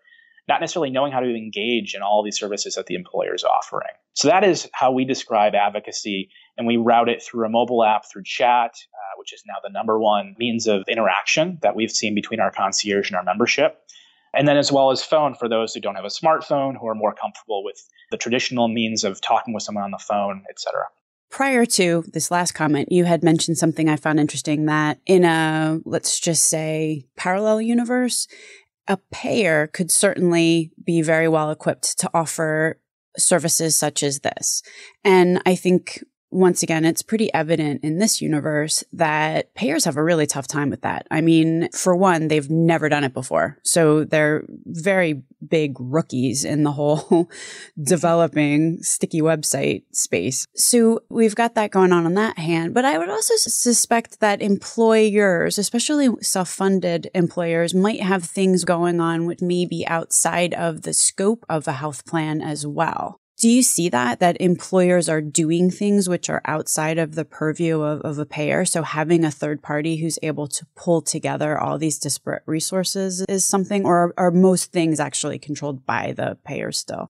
not 0.48 0.62
necessarily 0.62 0.90
knowing 0.90 1.12
how 1.12 1.20
to 1.20 1.36
engage 1.36 1.96
in 1.96 2.02
all 2.02 2.24
these 2.24 2.38
services 2.38 2.76
that 2.76 2.86
the 2.86 2.96
employer 2.96 3.34
is 3.34 3.44
offering. 3.44 3.94
So 4.14 4.28
that 4.28 4.44
is 4.44 4.70
how 4.74 4.92
we 4.92 5.06
describe 5.06 5.56
advocacy, 5.56 6.30
and 6.58 6.68
we 6.68 6.78
route 6.78 7.10
it 7.10 7.24
through 7.24 7.46
a 7.46 7.50
mobile 7.50 7.84
app, 7.84 8.04
through 8.12 8.24
chat, 8.26 8.72
uh, 8.72 9.14
which 9.18 9.34
is 9.34 9.44
now 9.48 9.56
the 9.64 9.72
number 9.72 10.00
one 10.00 10.36
means 10.38 10.68
of 10.68 10.84
interaction 10.88 11.60
that 11.62 11.76
we've 11.76 11.92
seen 11.92 12.14
between 12.14 12.40
our 12.40 12.52
concierge 12.52 13.10
and 13.10 13.18
our 13.18 13.24
membership. 13.24 13.82
And 14.34 14.48
then 14.48 14.58
as 14.58 14.72
well 14.72 14.92
as 14.92 15.02
phone 15.02 15.34
for 15.34 15.48
those 15.48 15.74
who 15.74 15.80
don't 15.80 15.96
have 15.96 16.06
a 16.06 16.10
smartphone, 16.10 16.76
who 16.80 16.88
are 16.88 16.96
more 16.96 17.14
comfortable 17.14 17.64
with 17.64 17.82
the 18.12 18.18
traditional 18.18 18.68
means 18.68 19.04
of 19.04 19.22
talking 19.22 19.54
with 19.54 19.64
someone 19.64 19.86
on 19.86 19.92
the 19.92 19.98
phone, 19.98 20.44
et 20.50 20.60
cetera 20.60 20.84
prior 21.36 21.65
to 21.65 22.01
this 22.13 22.32
last 22.32 22.54
comment, 22.54 22.94
you 22.94 23.04
had 23.04 23.22
mentioned 23.22 23.58
something 23.58 23.89
I 23.89 23.98
found 23.98 24.22
interesting 24.22 24.68
that 24.68 25.00
in 25.06 25.25
a, 25.25 25.82
let's 25.84 26.18
just 26.18 26.44
say, 26.44 27.04
parallel 27.18 27.60
universe, 27.60 28.25
a 28.88 28.96
payer 29.12 29.68
could 29.68 29.92
certainly 29.92 30.72
be 30.82 31.01
very 31.01 31.27
well 31.27 31.51
equipped 31.51 32.00
to 32.00 32.10
offer 32.13 32.80
services 33.18 33.75
such 33.75 34.01
as 34.01 34.22
this. 34.22 34.63
And 35.04 35.42
I 35.46 35.56
think 35.56 36.06
once 36.36 36.62
again, 36.62 36.84
it's 36.84 37.01
pretty 37.01 37.34
evident 37.34 37.82
in 37.82 37.98
this 37.98 38.22
universe 38.22 38.84
that 38.92 39.54
payers 39.56 39.86
have 39.86 39.96
a 39.96 40.04
really 40.04 40.27
tough 40.27 40.48
time 40.48 40.70
with 40.70 40.82
that. 40.82 41.08
I 41.10 41.22
mean, 41.22 41.70
for 41.72 41.96
one, 41.96 42.27
they've 42.27 42.50
never 42.50 42.89
done 42.89 43.06
it 43.06 43.13
before. 43.13 43.58
So 43.63 44.04
they're 44.04 44.44
very 44.65 45.24
big 45.48 45.77
rookies 45.80 46.44
in 46.44 46.63
the 46.63 46.74
whole 46.74 46.98
mm-hmm. 47.04 47.84
developing 47.84 48.84
sticky 48.84 49.22
website 49.22 49.84
space. 49.94 50.46
So 50.56 51.04
we've 51.08 51.36
got 51.36 51.56
that 51.56 51.72
going 51.72 51.94
on 51.94 52.06
on 52.06 52.15
that 52.15 52.38
hand. 52.38 52.74
But 52.74 52.84
I 52.84 52.98
would 52.98 53.10
also 53.10 53.36
suspect 53.38 54.20
that 54.20 54.42
employers, 54.42 55.58
especially 55.58 56.10
self 56.22 56.50
funded 56.50 57.10
employers, 57.15 57.74
might 57.74 58.01
have 58.01 58.25
things 58.25 58.65
going 58.65 59.00
on 59.00 59.25
which 59.25 59.42
may 59.42 59.65
be 59.65 59.88
outside 59.88 60.54
of 60.54 60.82
the 60.82 60.94
scope 60.94 61.46
of 61.48 61.65
a 61.65 61.74
health 61.74 62.06
plan 62.06 62.42
as 62.42 62.68
well. 62.68 63.22
Do 63.38 63.50
you 63.50 63.63
see 63.63 63.89
that, 63.89 64.22
that 64.22 64.39
employers 64.39 65.10
are 65.10 65.20
doing 65.20 65.70
things 65.70 66.08
which 66.08 66.30
are 66.30 66.42
outside 66.46 66.98
of 66.98 67.15
the 67.15 67.25
purview 67.25 67.82
of, 67.82 68.00
of, 68.01 68.18
a 68.18 68.25
payer? 68.25 68.63
So 68.63 68.82
having 68.82 69.25
a 69.25 69.32
third 69.32 69.62
party 69.62 69.98
who's 69.98 70.18
able 70.24 70.48
to 70.48 70.65
pull 70.75 71.01
together 71.01 71.58
all 71.58 71.77
these 71.77 72.00
disparate 72.00 72.44
resources 72.46 73.25
is 73.27 73.46
something, 73.46 73.86
or 73.86 73.98
are, 73.98 74.13
are 74.18 74.32
most 74.32 74.72
things 74.72 75.01
actually 75.01 75.38
controlled 75.38 75.86
by 75.86 76.13
the 76.13 76.38
payer 76.46 76.72
still? 76.72 77.10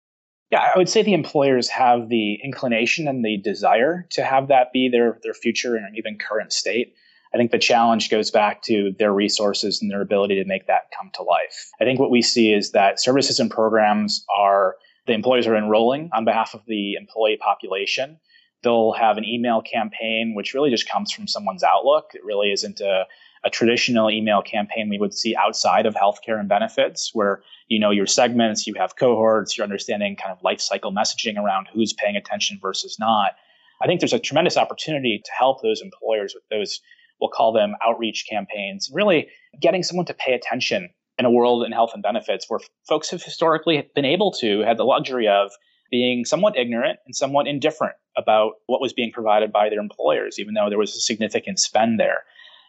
Yeah, 0.51 0.67
I 0.73 0.77
would 0.77 0.89
say 0.89 1.03
the 1.03 1.13
employers 1.13 1.69
have 1.69 2.09
the 2.09 2.39
inclination 2.43 3.07
and 3.07 3.23
the 3.23 3.37
desire 3.37 4.07
to 4.11 4.23
have 4.23 4.47
that 4.47 4.71
be 4.73 4.89
their, 4.89 5.19
their 5.21 5.33
future 5.33 5.75
and 5.75 5.95
even 5.95 6.17
current 6.17 6.53
state. 6.53 6.95
I 7.35 7.37
think 7.37 7.51
the 7.51 7.59
challenge 7.59 8.09
goes 8.09 8.31
back 8.31 8.63
to 8.63 8.95
their 8.97 9.13
resources 9.13 9.81
and 9.81 9.91
their 9.91 10.01
ability 10.01 10.35
to 10.35 10.45
make 10.45 10.67
that 10.67 10.89
come 10.97 11.11
to 11.15 11.23
life. 11.23 11.69
I 11.79 11.83
think 11.83 11.99
what 11.99 12.09
we 12.09 12.21
see 12.21 12.51
is 12.51 12.71
that 12.71 12.99
services 12.99 13.39
and 13.39 13.51
programs 13.51 14.25
are 14.35 14.75
the 15.07 15.13
employers 15.13 15.47
are 15.47 15.55
enrolling 15.55 16.09
on 16.13 16.25
behalf 16.25 16.53
of 16.53 16.61
the 16.67 16.95
employee 16.95 17.37
population. 17.39 18.19
They'll 18.63 18.93
have 18.93 19.17
an 19.17 19.25
email 19.25 19.61
campaign, 19.61 20.33
which 20.35 20.53
really 20.53 20.71
just 20.71 20.89
comes 20.89 21.11
from 21.11 21.27
someone's 21.27 21.63
outlook. 21.63 22.11
It 22.13 22.23
really 22.23 22.51
isn't 22.51 22.79
a, 22.79 23.05
a 23.43 23.49
traditional 23.49 24.09
email 24.09 24.41
campaign 24.41 24.89
we 24.89 24.97
would 24.97 25.13
see 25.13 25.35
outside 25.35 25.85
of 25.85 25.93
healthcare 25.93 26.39
and 26.39 26.49
benefits, 26.49 27.11
where 27.13 27.43
you 27.67 27.79
know 27.79 27.91
your 27.91 28.07
segments, 28.07 28.65
you 28.65 28.73
have 28.75 28.95
cohorts, 28.95 29.55
you're 29.55 29.63
understanding 29.63 30.15
kind 30.15 30.31
of 30.35 30.43
life 30.43 30.59
cycle 30.59 30.91
messaging 30.91 31.37
around 31.37 31.67
who's 31.71 31.93
paying 31.93 32.15
attention 32.15 32.57
versus 32.59 32.97
not. 32.99 33.33
I 33.81 33.87
think 33.87 33.99
there's 33.99 34.13
a 34.13 34.19
tremendous 34.19 34.57
opportunity 34.57 35.21
to 35.23 35.31
help 35.37 35.61
those 35.61 35.81
employers 35.81 36.33
with 36.33 36.43
those, 36.49 36.81
we'll 37.21 37.29
call 37.29 37.53
them 37.53 37.75
outreach 37.85 38.25
campaigns, 38.27 38.89
really 38.91 39.27
getting 39.61 39.83
someone 39.83 40.05
to 40.07 40.13
pay 40.13 40.33
attention 40.33 40.89
in 41.17 41.25
a 41.25 41.31
world 41.31 41.63
in 41.63 41.71
health 41.71 41.91
and 41.93 42.03
benefits 42.03 42.45
where 42.47 42.59
folks 42.87 43.09
have 43.09 43.23
historically 43.23 43.89
been 43.95 44.05
able 44.05 44.31
to 44.31 44.61
have 44.61 44.77
the 44.77 44.83
luxury 44.83 45.27
of 45.27 45.51
being 45.91 46.25
somewhat 46.25 46.57
ignorant 46.57 46.99
and 47.05 47.15
somewhat 47.15 47.47
indifferent 47.47 47.95
about 48.17 48.53
what 48.67 48.81
was 48.81 48.93
being 48.93 49.11
provided 49.11 49.51
by 49.51 49.69
their 49.69 49.79
employers, 49.79 50.39
even 50.39 50.53
though 50.53 50.69
there 50.69 50.77
was 50.77 50.95
a 50.95 50.99
significant 50.99 51.59
spend 51.59 51.99
there. 51.99 52.23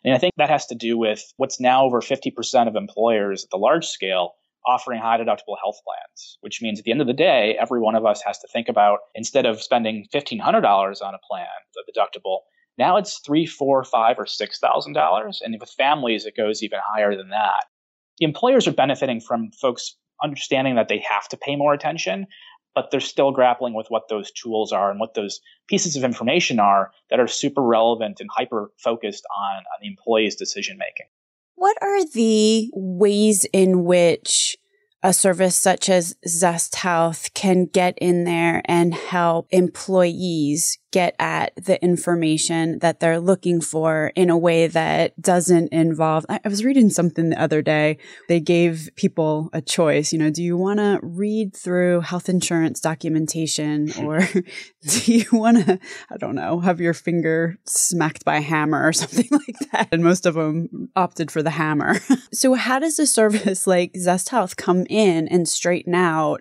And 0.05 0.15
I 0.15 0.19
think 0.19 0.35
that 0.37 0.51
has 0.51 0.67
to 0.67 0.75
do 0.75 0.99
with 0.99 1.23
what's 1.37 1.59
now 1.59 1.85
over 1.85 2.01
50% 2.01 2.69
of 2.69 2.77
employers 2.77 3.45
at 3.45 3.51
the 3.51 3.57
large 3.57 3.87
scale 3.87 4.35
offering 4.67 5.01
high 5.01 5.19
deductible 5.19 5.57
health 5.63 5.81
plans, 5.85 6.39
which 6.41 6.61
means 6.61 6.79
at 6.79 6.85
the 6.85 6.91
end 6.91 7.01
of 7.01 7.07
the 7.07 7.13
day, 7.13 7.57
every 7.61 7.81
one 7.81 7.95
of 7.95 8.05
us 8.05 8.21
has 8.27 8.39
to 8.39 8.49
think 8.53 8.69
about 8.69 8.99
instead 9.15 9.47
of 9.47 9.63
spending 9.63 10.07
$1,500 10.13 10.43
on 10.43 11.15
a 11.15 11.19
plan, 11.29 11.47
the 11.75 11.93
deductible, 11.93 12.41
now 12.79 12.97
it's 12.97 13.21
three, 13.25 13.47
four, 13.47 13.85
five, 13.85 14.19
or 14.19 14.27
six 14.27 14.59
thousand 14.59 14.93
dollars, 14.93 15.41
and 15.43 15.57
with 15.59 15.71
families, 15.71 16.27
it 16.27 16.37
goes 16.37 16.63
even 16.63 16.79
higher 16.85 17.17
than 17.17 17.31
that 17.31 17.65
employers 18.19 18.67
are 18.67 18.73
benefiting 18.73 19.21
from 19.21 19.51
folks 19.53 19.97
understanding 20.23 20.77
that 20.77 20.89
they 20.89 20.99
have 20.99 21.29
to 21.29 21.37
pay 21.37 21.57
more 21.57 21.75
attention, 21.75 22.27
but 22.75 22.91
they're 22.91 23.01
still 23.01 23.33
grappling 23.33 23.75
with 23.75 23.87
what 23.89 24.09
those 24.09 24.31
tools 24.31 24.73
are 24.73 24.91
and 24.91 25.01
what 25.01 25.15
those 25.15 25.41
pieces 25.69 25.97
of 25.97 26.05
information 26.05 26.61
are 26.61 26.93
that 27.11 27.21
are 27.21 27.27
super 27.27 27.63
relevant 27.63 28.21
and 28.21 28.29
hyper 28.33 28.71
focused 28.79 29.25
on, 29.37 29.57
on 29.57 29.81
the 29.81 29.89
employee's 29.89 30.37
decision 30.37 30.79
making. 30.79 31.07
What 31.55 31.77
are 31.81 32.05
the 32.05 32.71
ways 32.75 33.47
in 33.53 33.85
which 33.85 34.59
a 35.03 35.13
service 35.13 35.57
such 35.57 35.89
as 35.89 36.17
Zest 36.27 36.77
Health 36.77 37.33
can 37.33 37.67
get 37.67 37.97
in 37.99 38.25
there 38.25 38.63
and 38.67 38.93
help 38.93 39.47
employees 39.51 40.79
get 40.97 41.15
at 41.19 41.53
the 41.63 41.79
information 41.85 42.79
that 42.79 43.01
they're 43.01 43.21
looking 43.21 43.61
for 43.61 44.13
in 44.17 44.31
a 44.31 44.39
way 44.39 44.67
that 44.67 45.21
doesn't 45.21 45.71
involve. 45.71 46.25
I, 46.31 46.41
was 46.49 46.65
reading 46.65 46.89
something 46.89 47.29
the 47.29 47.39
other 47.39 47.61
day. 47.61 47.99
They 48.31 48.41
gave 48.41 48.89
people 48.97 49.51
a 49.53 49.61
choice. 49.61 50.11
You 50.11 50.19
know, 50.19 50.31
do 50.31 50.43
you 50.43 50.57
want 50.57 50.79
to 50.79 50.99
read 51.03 51.55
through 51.55 52.01
health 52.01 52.31
insurance 52.31 52.81
documentation 52.81 53.93
or 54.03 54.21
do 54.89 55.13
you 55.13 55.27
want 55.33 55.67
to, 55.67 55.79
I 56.09 56.17
don't 56.17 56.35
know, 56.35 56.61
have 56.61 56.81
your 56.81 56.95
finger 56.95 57.59
smacked 57.67 58.25
by 58.25 58.37
a 58.37 58.41
hammer 58.41 58.83
or 58.89 58.93
something 58.95 59.29
like 59.31 59.71
that? 59.73 59.89
And 59.93 60.03
most 60.03 60.25
of 60.25 60.33
them 60.33 60.89
opted 60.97 61.31
for 61.31 61.43
the 61.43 61.51
hammer. 61.51 61.97
so, 62.33 62.55
how 62.55 62.79
does 62.79 62.99
a 62.99 63.07
service 63.07 63.67
like 63.67 63.95
Zest 63.99 64.31
Health 64.31 64.57
come 64.57 64.87
in 64.89 65.29
and 65.29 65.47
straighten 65.47 65.95
out? 65.95 66.41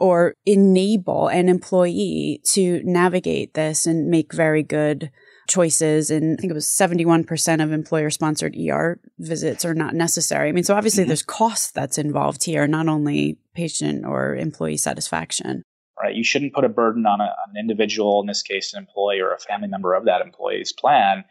Or 0.00 0.34
enable 0.46 1.28
an 1.28 1.48
employee 1.48 2.40
to 2.52 2.80
navigate 2.84 3.54
this 3.54 3.86
and 3.86 4.08
make 4.08 4.32
very 4.32 4.62
good 4.62 5.10
choices. 5.48 6.10
And 6.10 6.38
I 6.38 6.40
think 6.40 6.50
it 6.50 6.54
was 6.54 6.66
71% 6.66 7.62
of 7.62 7.72
employer 7.72 8.10
sponsored 8.10 8.56
ER 8.56 8.98
visits 9.18 9.64
are 9.64 9.74
not 9.74 9.94
necessary. 9.94 10.48
I 10.48 10.52
mean, 10.52 10.64
so 10.64 10.74
obviously 10.74 11.02
mm-hmm. 11.02 11.08
there's 11.08 11.22
cost 11.22 11.74
that's 11.74 11.98
involved 11.98 12.44
here, 12.44 12.66
not 12.66 12.88
only 12.88 13.38
patient 13.54 14.04
or 14.04 14.34
employee 14.34 14.76
satisfaction. 14.76 15.62
Right. 16.00 16.14
You 16.14 16.24
shouldn't 16.24 16.54
put 16.54 16.64
a 16.64 16.68
burden 16.68 17.06
on, 17.06 17.20
a, 17.20 17.24
on 17.24 17.50
an 17.54 17.56
individual, 17.60 18.20
in 18.20 18.26
this 18.26 18.42
case, 18.42 18.74
an 18.74 18.80
employee 18.80 19.20
or 19.20 19.32
a 19.32 19.38
family 19.38 19.68
member 19.68 19.94
of 19.94 20.06
that 20.06 20.22
employee's 20.22 20.72
plan, 20.72 21.24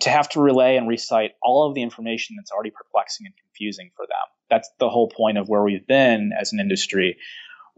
to 0.00 0.10
have 0.10 0.28
to 0.30 0.40
relay 0.40 0.76
and 0.76 0.88
recite 0.88 1.32
all 1.42 1.68
of 1.68 1.74
the 1.74 1.82
information 1.82 2.36
that's 2.36 2.50
already 2.50 2.70
perplexing 2.70 3.26
and 3.26 3.34
confusing 3.36 3.90
for 3.96 4.06
them. 4.06 4.16
That's 4.50 4.70
the 4.78 4.88
whole 4.88 5.08
point 5.08 5.38
of 5.38 5.48
where 5.48 5.62
we've 5.62 5.86
been 5.86 6.32
as 6.38 6.52
an 6.52 6.60
industry 6.60 7.16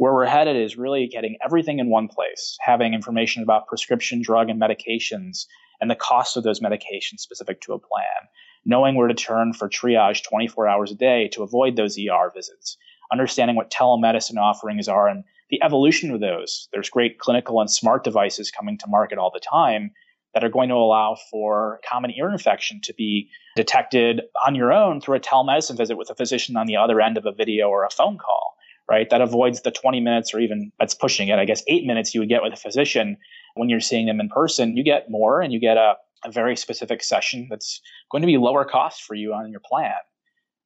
where 0.01 0.15
we're 0.15 0.25
headed 0.25 0.57
is 0.57 0.79
really 0.79 1.07
getting 1.07 1.37
everything 1.45 1.79
in 1.79 1.91
one 1.91 2.09
place, 2.09 2.57
having 2.63 2.95
information 2.95 3.43
about 3.43 3.67
prescription 3.67 4.23
drug 4.23 4.49
and 4.49 4.59
medications 4.59 5.45
and 5.79 5.91
the 5.91 5.95
cost 5.95 6.39
of 6.39 6.43
those 6.43 6.61
medications 6.61 7.19
specific 7.19 7.61
to 7.61 7.75
a 7.75 7.79
plan, 7.79 8.31
knowing 8.65 8.95
where 8.95 9.09
to 9.09 9.15
turn 9.15 9.53
for 9.53 9.69
triage 9.69 10.25
24 10.27 10.67
hours 10.67 10.91
a 10.91 10.95
day 10.95 11.29
to 11.29 11.43
avoid 11.43 11.77
those 11.77 11.99
ER 11.99 12.33
visits, 12.35 12.79
understanding 13.13 13.57
what 13.57 13.71
telemedicine 13.71 14.39
offerings 14.39 14.89
are 14.89 15.07
and 15.07 15.23
the 15.51 15.63
evolution 15.63 16.11
of 16.11 16.21
those. 16.21 16.67
There's 16.73 16.89
great 16.89 17.19
clinical 17.19 17.61
and 17.61 17.71
smart 17.71 18.03
devices 18.03 18.51
coming 18.51 18.79
to 18.79 18.89
market 18.89 19.19
all 19.19 19.31
the 19.31 19.39
time 19.39 19.91
that 20.33 20.43
are 20.43 20.49
going 20.49 20.71
to 20.71 20.77
allow 20.77 21.19
for 21.31 21.79
common 21.87 22.11
ear 22.17 22.31
infection 22.31 22.81
to 22.85 22.95
be 22.95 23.29
detected 23.55 24.23
on 24.47 24.55
your 24.55 24.73
own 24.73 25.03
through 25.03 25.17
a 25.17 25.21
telemedicine 25.21 25.77
visit 25.77 25.99
with 25.99 26.09
a 26.09 26.15
physician 26.15 26.57
on 26.57 26.67
the 26.67 26.77
other 26.77 27.03
end 27.03 27.19
of 27.19 27.27
a 27.27 27.33
video 27.33 27.69
or 27.69 27.85
a 27.85 27.91
phone 27.91 28.17
call 28.17 28.57
right? 28.89 29.09
That 29.11 29.21
avoids 29.21 29.63
the 29.63 29.71
20 29.71 30.01
minutes 30.01 30.35
or 30.35 30.41
even 30.41 30.73
that's 30.79 30.95
pushing 30.95 31.29
it, 31.29 31.39
I 31.39 31.45
guess, 31.45 31.63
eight 31.69 31.87
minutes 31.87 32.15
you 32.15 32.21
would 32.21 32.29
get 32.29 32.43
with 32.43 32.53
a 32.53 32.57
physician 32.57 33.17
when 33.55 33.69
you're 33.69 33.81
seeing 33.81 34.07
them 34.07 34.21
in 34.21 34.29
person. 34.29 34.77
You 34.77 34.85
get 34.85 35.11
more 35.11 35.41
and 35.41 35.53
you 35.53 35.61
get 35.61 35.77
a, 35.77 35.95
a 36.25 36.31
very 36.31 36.57
specific 36.57 37.03
session 37.03 37.47
that's 37.51 37.81
going 38.11 38.23
to 38.23 38.27
be 38.27 38.37
lower 38.37 38.65
cost 38.65 39.03
for 39.03 39.15
you 39.15 39.33
on 39.33 39.51
your 39.51 39.61
plan. 39.61 39.93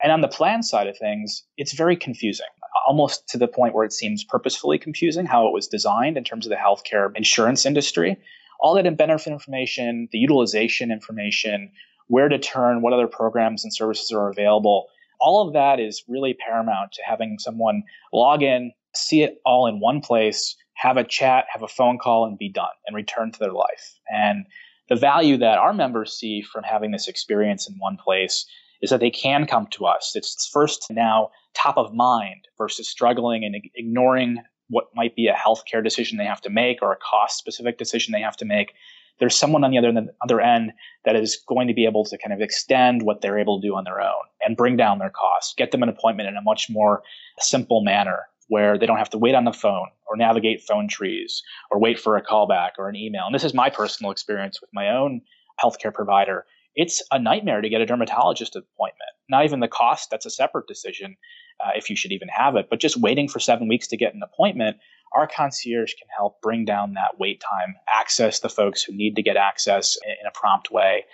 And 0.02 0.12
on 0.12 0.20
the 0.20 0.28
plan 0.28 0.62
side 0.62 0.86
of 0.86 0.98
things, 0.98 1.44
it's 1.56 1.72
very 1.72 1.96
confusing, 1.96 2.46
almost 2.86 3.28
to 3.28 3.38
the 3.38 3.48
point 3.48 3.74
where 3.74 3.84
it 3.84 3.92
seems 3.92 4.24
purposefully 4.24 4.78
confusing 4.78 5.24
how 5.24 5.46
it 5.46 5.52
was 5.52 5.68
designed 5.68 6.16
in 6.16 6.24
terms 6.24 6.46
of 6.46 6.50
the 6.50 6.56
healthcare 6.56 7.14
insurance 7.16 7.64
industry. 7.64 8.16
All 8.60 8.74
that 8.74 8.96
benefit 8.96 9.32
information, 9.32 10.08
the 10.12 10.18
utilization 10.18 10.90
information, 10.90 11.70
where 12.08 12.28
to 12.28 12.38
turn, 12.38 12.82
what 12.82 12.92
other 12.92 13.06
programs 13.06 13.64
and 13.64 13.72
services 13.72 14.12
are 14.12 14.28
available 14.28 14.88
all 15.24 15.46
of 15.46 15.54
that 15.54 15.80
is 15.80 16.04
really 16.06 16.34
paramount 16.34 16.92
to 16.92 17.02
having 17.02 17.38
someone 17.38 17.82
log 18.12 18.42
in, 18.42 18.72
see 18.94 19.22
it 19.22 19.40
all 19.46 19.66
in 19.66 19.80
one 19.80 20.00
place, 20.00 20.54
have 20.74 20.98
a 20.98 21.04
chat, 21.04 21.46
have 21.50 21.62
a 21.62 21.68
phone 21.68 21.98
call, 21.98 22.26
and 22.26 22.38
be 22.38 22.50
done 22.50 22.66
and 22.86 22.94
return 22.94 23.32
to 23.32 23.38
their 23.38 23.52
life. 23.52 23.98
And 24.12 24.44
the 24.90 24.96
value 24.96 25.38
that 25.38 25.56
our 25.56 25.72
members 25.72 26.12
see 26.12 26.42
from 26.42 26.62
having 26.62 26.90
this 26.90 27.08
experience 27.08 27.66
in 27.66 27.76
one 27.78 27.96
place 27.96 28.46
is 28.82 28.90
that 28.90 29.00
they 29.00 29.10
can 29.10 29.46
come 29.46 29.66
to 29.68 29.86
us. 29.86 30.12
It's 30.14 30.46
first 30.52 30.90
now 30.90 31.30
top 31.54 31.78
of 31.78 31.94
mind 31.94 32.46
versus 32.58 32.88
struggling 32.88 33.44
and 33.44 33.56
ignoring 33.74 34.42
what 34.68 34.88
might 34.94 35.16
be 35.16 35.28
a 35.28 35.34
healthcare 35.34 35.82
decision 35.82 36.18
they 36.18 36.26
have 36.26 36.42
to 36.42 36.50
make 36.50 36.82
or 36.82 36.92
a 36.92 36.96
cost 36.96 37.38
specific 37.38 37.78
decision 37.78 38.12
they 38.12 38.20
have 38.20 38.36
to 38.36 38.44
make 38.44 38.74
there's 39.20 39.36
someone 39.36 39.64
on 39.64 39.70
the 39.70 39.78
other, 39.78 39.92
the 39.92 40.12
other 40.22 40.40
end 40.40 40.72
that 41.04 41.16
is 41.16 41.42
going 41.48 41.68
to 41.68 41.74
be 41.74 41.84
able 41.84 42.04
to 42.04 42.18
kind 42.18 42.32
of 42.32 42.40
extend 42.40 43.02
what 43.02 43.20
they're 43.20 43.38
able 43.38 43.60
to 43.60 43.66
do 43.66 43.74
on 43.74 43.84
their 43.84 44.00
own 44.00 44.24
and 44.44 44.56
bring 44.56 44.76
down 44.76 44.98
their 44.98 45.10
costs, 45.10 45.54
get 45.56 45.70
them 45.70 45.82
an 45.82 45.88
appointment 45.88 46.28
in 46.28 46.36
a 46.36 46.42
much 46.42 46.68
more 46.68 47.02
simple 47.38 47.82
manner 47.82 48.26
where 48.48 48.78
they 48.78 48.86
don't 48.86 48.98
have 48.98 49.10
to 49.10 49.18
wait 49.18 49.34
on 49.34 49.44
the 49.44 49.52
phone 49.52 49.88
or 50.06 50.16
navigate 50.16 50.62
phone 50.62 50.88
trees 50.88 51.42
or 51.70 51.78
wait 51.78 51.98
for 51.98 52.16
a 52.16 52.22
callback 52.22 52.70
or 52.78 52.88
an 52.88 52.96
email. 52.96 53.24
And 53.26 53.34
this 53.34 53.44
is 53.44 53.54
my 53.54 53.70
personal 53.70 54.12
experience 54.12 54.60
with 54.60 54.70
my 54.72 54.90
own 54.90 55.20
healthcare 55.62 55.94
provider. 55.94 56.44
It's 56.74 57.02
a 57.10 57.18
nightmare 57.18 57.60
to 57.60 57.68
get 57.68 57.80
a 57.80 57.86
dermatologist 57.86 58.56
appointment. 58.56 59.10
Not 59.28 59.44
even 59.44 59.60
the 59.60 59.68
cost, 59.68 60.10
that's 60.10 60.26
a 60.26 60.30
separate 60.30 60.66
decision 60.66 61.16
uh, 61.64 61.70
if 61.76 61.88
you 61.88 61.96
should 61.96 62.12
even 62.12 62.28
have 62.28 62.56
it, 62.56 62.66
but 62.68 62.80
just 62.80 63.00
waiting 63.00 63.28
for 63.28 63.38
seven 63.38 63.68
weeks 63.68 63.86
to 63.88 63.96
get 63.96 64.14
an 64.14 64.22
appointment 64.22 64.76
our 65.14 65.26
concierge 65.26 65.94
can 65.94 66.08
help 66.16 66.40
bring 66.40 66.64
down 66.64 66.94
that 66.94 67.18
wait 67.18 67.40
time, 67.40 67.74
access 67.88 68.40
the 68.40 68.48
folks 68.48 68.82
who 68.82 68.92
need 68.94 69.14
to 69.16 69.22
get 69.22 69.36
access 69.36 69.96
in 70.04 70.26
a 70.26 70.30
prompt 70.32 70.70
way, 70.70 71.04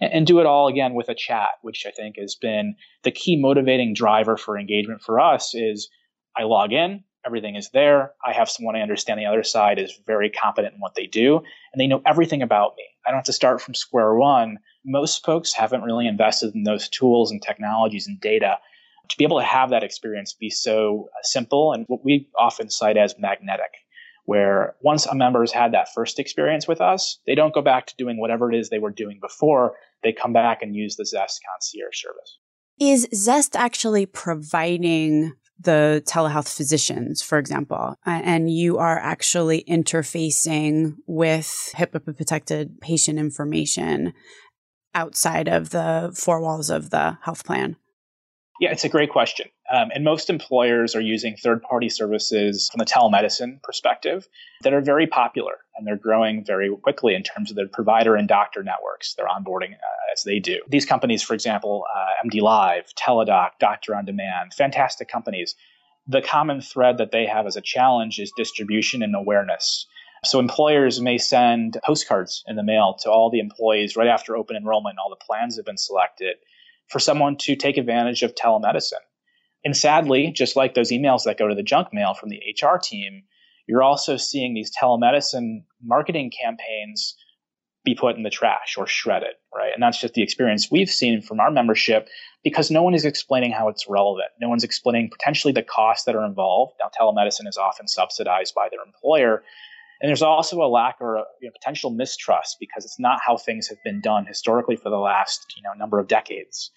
and 0.00 0.26
do 0.26 0.40
it 0.40 0.46
all 0.46 0.66
again 0.66 0.94
with 0.94 1.08
a 1.08 1.14
chat, 1.14 1.50
which 1.62 1.84
I 1.86 1.90
think 1.90 2.16
has 2.18 2.34
been 2.34 2.74
the 3.04 3.12
key 3.12 3.36
motivating 3.40 3.94
driver 3.94 4.36
for 4.36 4.58
engagement 4.58 5.02
for 5.02 5.20
us 5.20 5.54
is 5.54 5.88
I 6.36 6.42
log 6.42 6.72
in, 6.72 7.04
everything 7.24 7.54
is 7.54 7.70
there. 7.70 8.12
I 8.24 8.32
have 8.32 8.50
someone 8.50 8.76
I 8.76 8.82
understand 8.82 9.20
the 9.20 9.26
other 9.26 9.44
side 9.44 9.78
is 9.78 10.00
very 10.06 10.30
competent 10.30 10.74
in 10.74 10.80
what 10.80 10.94
they 10.94 11.06
do, 11.06 11.36
and 11.36 11.78
they 11.78 11.86
know 11.86 12.02
everything 12.04 12.42
about 12.42 12.74
me. 12.76 12.84
I 13.06 13.10
don't 13.10 13.18
have 13.18 13.24
to 13.26 13.32
start 13.32 13.60
from 13.60 13.74
square 13.74 14.14
one. 14.14 14.58
Most 14.84 15.24
folks 15.24 15.52
haven't 15.52 15.82
really 15.82 16.06
invested 16.06 16.54
in 16.54 16.64
those 16.64 16.88
tools 16.88 17.30
and 17.30 17.40
technologies 17.40 18.06
and 18.06 18.20
data 18.20 18.58
to 19.08 19.16
be 19.16 19.24
able 19.24 19.38
to 19.38 19.44
have 19.44 19.70
that 19.70 19.82
experience 19.82 20.32
be 20.32 20.50
so 20.50 21.08
uh, 21.12 21.22
simple 21.22 21.72
and 21.72 21.84
what 21.88 22.04
we 22.04 22.28
often 22.38 22.70
cite 22.70 22.96
as 22.96 23.14
magnetic, 23.18 23.72
where 24.24 24.74
once 24.82 25.06
a 25.06 25.14
member 25.14 25.40
has 25.40 25.52
had 25.52 25.72
that 25.72 25.88
first 25.94 26.18
experience 26.18 26.66
with 26.66 26.80
us, 26.80 27.18
they 27.26 27.34
don't 27.34 27.54
go 27.54 27.62
back 27.62 27.86
to 27.86 27.94
doing 27.96 28.18
whatever 28.18 28.50
it 28.50 28.58
is 28.58 28.70
they 28.70 28.78
were 28.78 28.90
doing 28.90 29.18
before. 29.20 29.74
They 30.02 30.12
come 30.12 30.32
back 30.32 30.62
and 30.62 30.74
use 30.74 30.96
the 30.96 31.04
Zest 31.04 31.40
concierge 31.50 32.00
service. 32.00 32.38
Is 32.80 33.08
Zest 33.14 33.54
actually 33.54 34.06
providing 34.06 35.34
the 35.60 36.02
telehealth 36.06 36.54
physicians, 36.54 37.22
for 37.22 37.38
example, 37.38 37.94
and 38.04 38.50
you 38.50 38.78
are 38.78 38.98
actually 38.98 39.62
interfacing 39.68 40.96
with 41.06 41.72
HIPAA 41.76 42.16
protected 42.16 42.80
patient 42.80 43.18
information 43.18 44.12
outside 44.94 45.48
of 45.48 45.70
the 45.70 46.12
four 46.16 46.40
walls 46.40 46.70
of 46.70 46.90
the 46.90 47.18
health 47.22 47.44
plan? 47.44 47.76
Yeah, 48.64 48.72
it's 48.72 48.84
a 48.84 48.88
great 48.88 49.10
question. 49.10 49.50
Um, 49.70 49.90
and 49.94 50.04
most 50.04 50.30
employers 50.30 50.96
are 50.96 51.00
using 51.02 51.36
third 51.36 51.60
party 51.60 51.90
services 51.90 52.70
from 52.72 52.78
the 52.78 52.86
telemedicine 52.86 53.62
perspective 53.62 54.26
that 54.62 54.72
are 54.72 54.80
very 54.80 55.06
popular 55.06 55.58
and 55.76 55.86
they're 55.86 55.98
growing 55.98 56.42
very 56.46 56.74
quickly 56.82 57.14
in 57.14 57.22
terms 57.22 57.50
of 57.50 57.56
the 57.56 57.66
provider 57.66 58.16
and 58.16 58.26
doctor 58.26 58.62
networks 58.62 59.12
they're 59.16 59.26
onboarding 59.26 59.74
uh, 59.74 60.12
as 60.14 60.22
they 60.22 60.38
do. 60.38 60.62
These 60.66 60.86
companies, 60.86 61.22
for 61.22 61.34
example, 61.34 61.84
uh, 61.94 62.26
MD 62.26 62.40
Live, 62.40 62.86
Teladoc, 62.94 63.50
Doctor 63.60 63.94
on 63.94 64.06
Demand, 64.06 64.54
fantastic 64.54 65.08
companies. 65.08 65.56
The 66.06 66.22
common 66.22 66.62
thread 66.62 66.96
that 66.96 67.10
they 67.10 67.26
have 67.26 67.46
as 67.46 67.56
a 67.56 67.60
challenge 67.60 68.18
is 68.18 68.32
distribution 68.34 69.02
and 69.02 69.14
awareness. 69.14 69.86
So 70.24 70.38
employers 70.38 71.02
may 71.02 71.18
send 71.18 71.76
postcards 71.84 72.42
in 72.46 72.56
the 72.56 72.62
mail 72.62 72.96
to 73.00 73.10
all 73.10 73.28
the 73.28 73.40
employees 73.40 73.94
right 73.94 74.08
after 74.08 74.38
open 74.38 74.56
enrollment, 74.56 74.96
all 74.98 75.10
the 75.10 75.16
plans 75.16 75.56
have 75.56 75.66
been 75.66 75.76
selected 75.76 76.36
for 76.88 76.98
someone 76.98 77.36
to 77.38 77.56
take 77.56 77.76
advantage 77.76 78.22
of 78.22 78.34
telemedicine. 78.34 79.02
And 79.64 79.76
sadly, 79.76 80.30
just 80.30 80.56
like 80.56 80.74
those 80.74 80.90
emails 80.90 81.24
that 81.24 81.38
go 81.38 81.48
to 81.48 81.54
the 81.54 81.62
junk 81.62 81.88
mail 81.92 82.14
from 82.14 82.28
the 82.28 82.40
HR 82.60 82.78
team, 82.78 83.22
you're 83.66 83.82
also 83.82 84.16
seeing 84.16 84.52
these 84.54 84.70
telemedicine 84.70 85.64
marketing 85.82 86.30
campaigns 86.30 87.16
be 87.84 87.94
put 87.94 88.16
in 88.16 88.22
the 88.22 88.30
trash 88.30 88.76
or 88.78 88.86
shredded, 88.86 89.34
right? 89.54 89.70
And 89.74 89.82
that's 89.82 90.00
just 90.00 90.14
the 90.14 90.22
experience 90.22 90.70
we've 90.70 90.90
seen 90.90 91.20
from 91.20 91.38
our 91.38 91.50
membership 91.50 92.08
because 92.42 92.70
no 92.70 92.82
one 92.82 92.94
is 92.94 93.04
explaining 93.04 93.52
how 93.52 93.68
it's 93.68 93.86
relevant. 93.88 94.28
No 94.40 94.48
one's 94.48 94.64
explaining 94.64 95.10
potentially 95.10 95.52
the 95.52 95.62
costs 95.62 96.04
that 96.04 96.16
are 96.16 96.24
involved. 96.24 96.72
Now, 96.80 96.90
telemedicine 96.98 97.46
is 97.46 97.58
often 97.58 97.86
subsidized 97.86 98.54
by 98.54 98.68
their 98.70 98.80
employer. 98.84 99.42
And 100.00 100.08
there's 100.08 100.22
also 100.22 100.62
a 100.62 100.68
lack 100.68 100.96
or 101.00 101.16
a 101.16 101.24
you 101.40 101.48
know, 101.48 101.52
potential 101.52 101.90
mistrust 101.90 102.56
because 102.60 102.84
it's 102.84 102.98
not 102.98 103.20
how 103.24 103.36
things 103.36 103.68
have 103.68 103.78
been 103.84 104.00
done 104.00 104.26
historically 104.26 104.76
for 104.76 104.90
the 104.90 104.98
last 104.98 105.54
you 105.56 105.62
know 105.62 105.72
number 105.78 105.98
of 105.98 106.08
decades. 106.08 106.70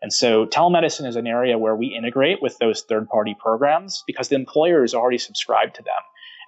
And 0.00 0.12
so 0.12 0.46
telemedicine 0.46 1.06
is 1.06 1.14
an 1.14 1.28
area 1.28 1.58
where 1.58 1.76
we 1.76 1.94
integrate 1.96 2.42
with 2.42 2.58
those 2.58 2.82
third 2.82 3.08
party 3.08 3.36
programs 3.38 4.02
because 4.06 4.28
the 4.28 4.34
employer 4.34 4.82
is 4.82 4.94
already 4.94 5.18
subscribed 5.18 5.76
to 5.76 5.82
them 5.82 5.94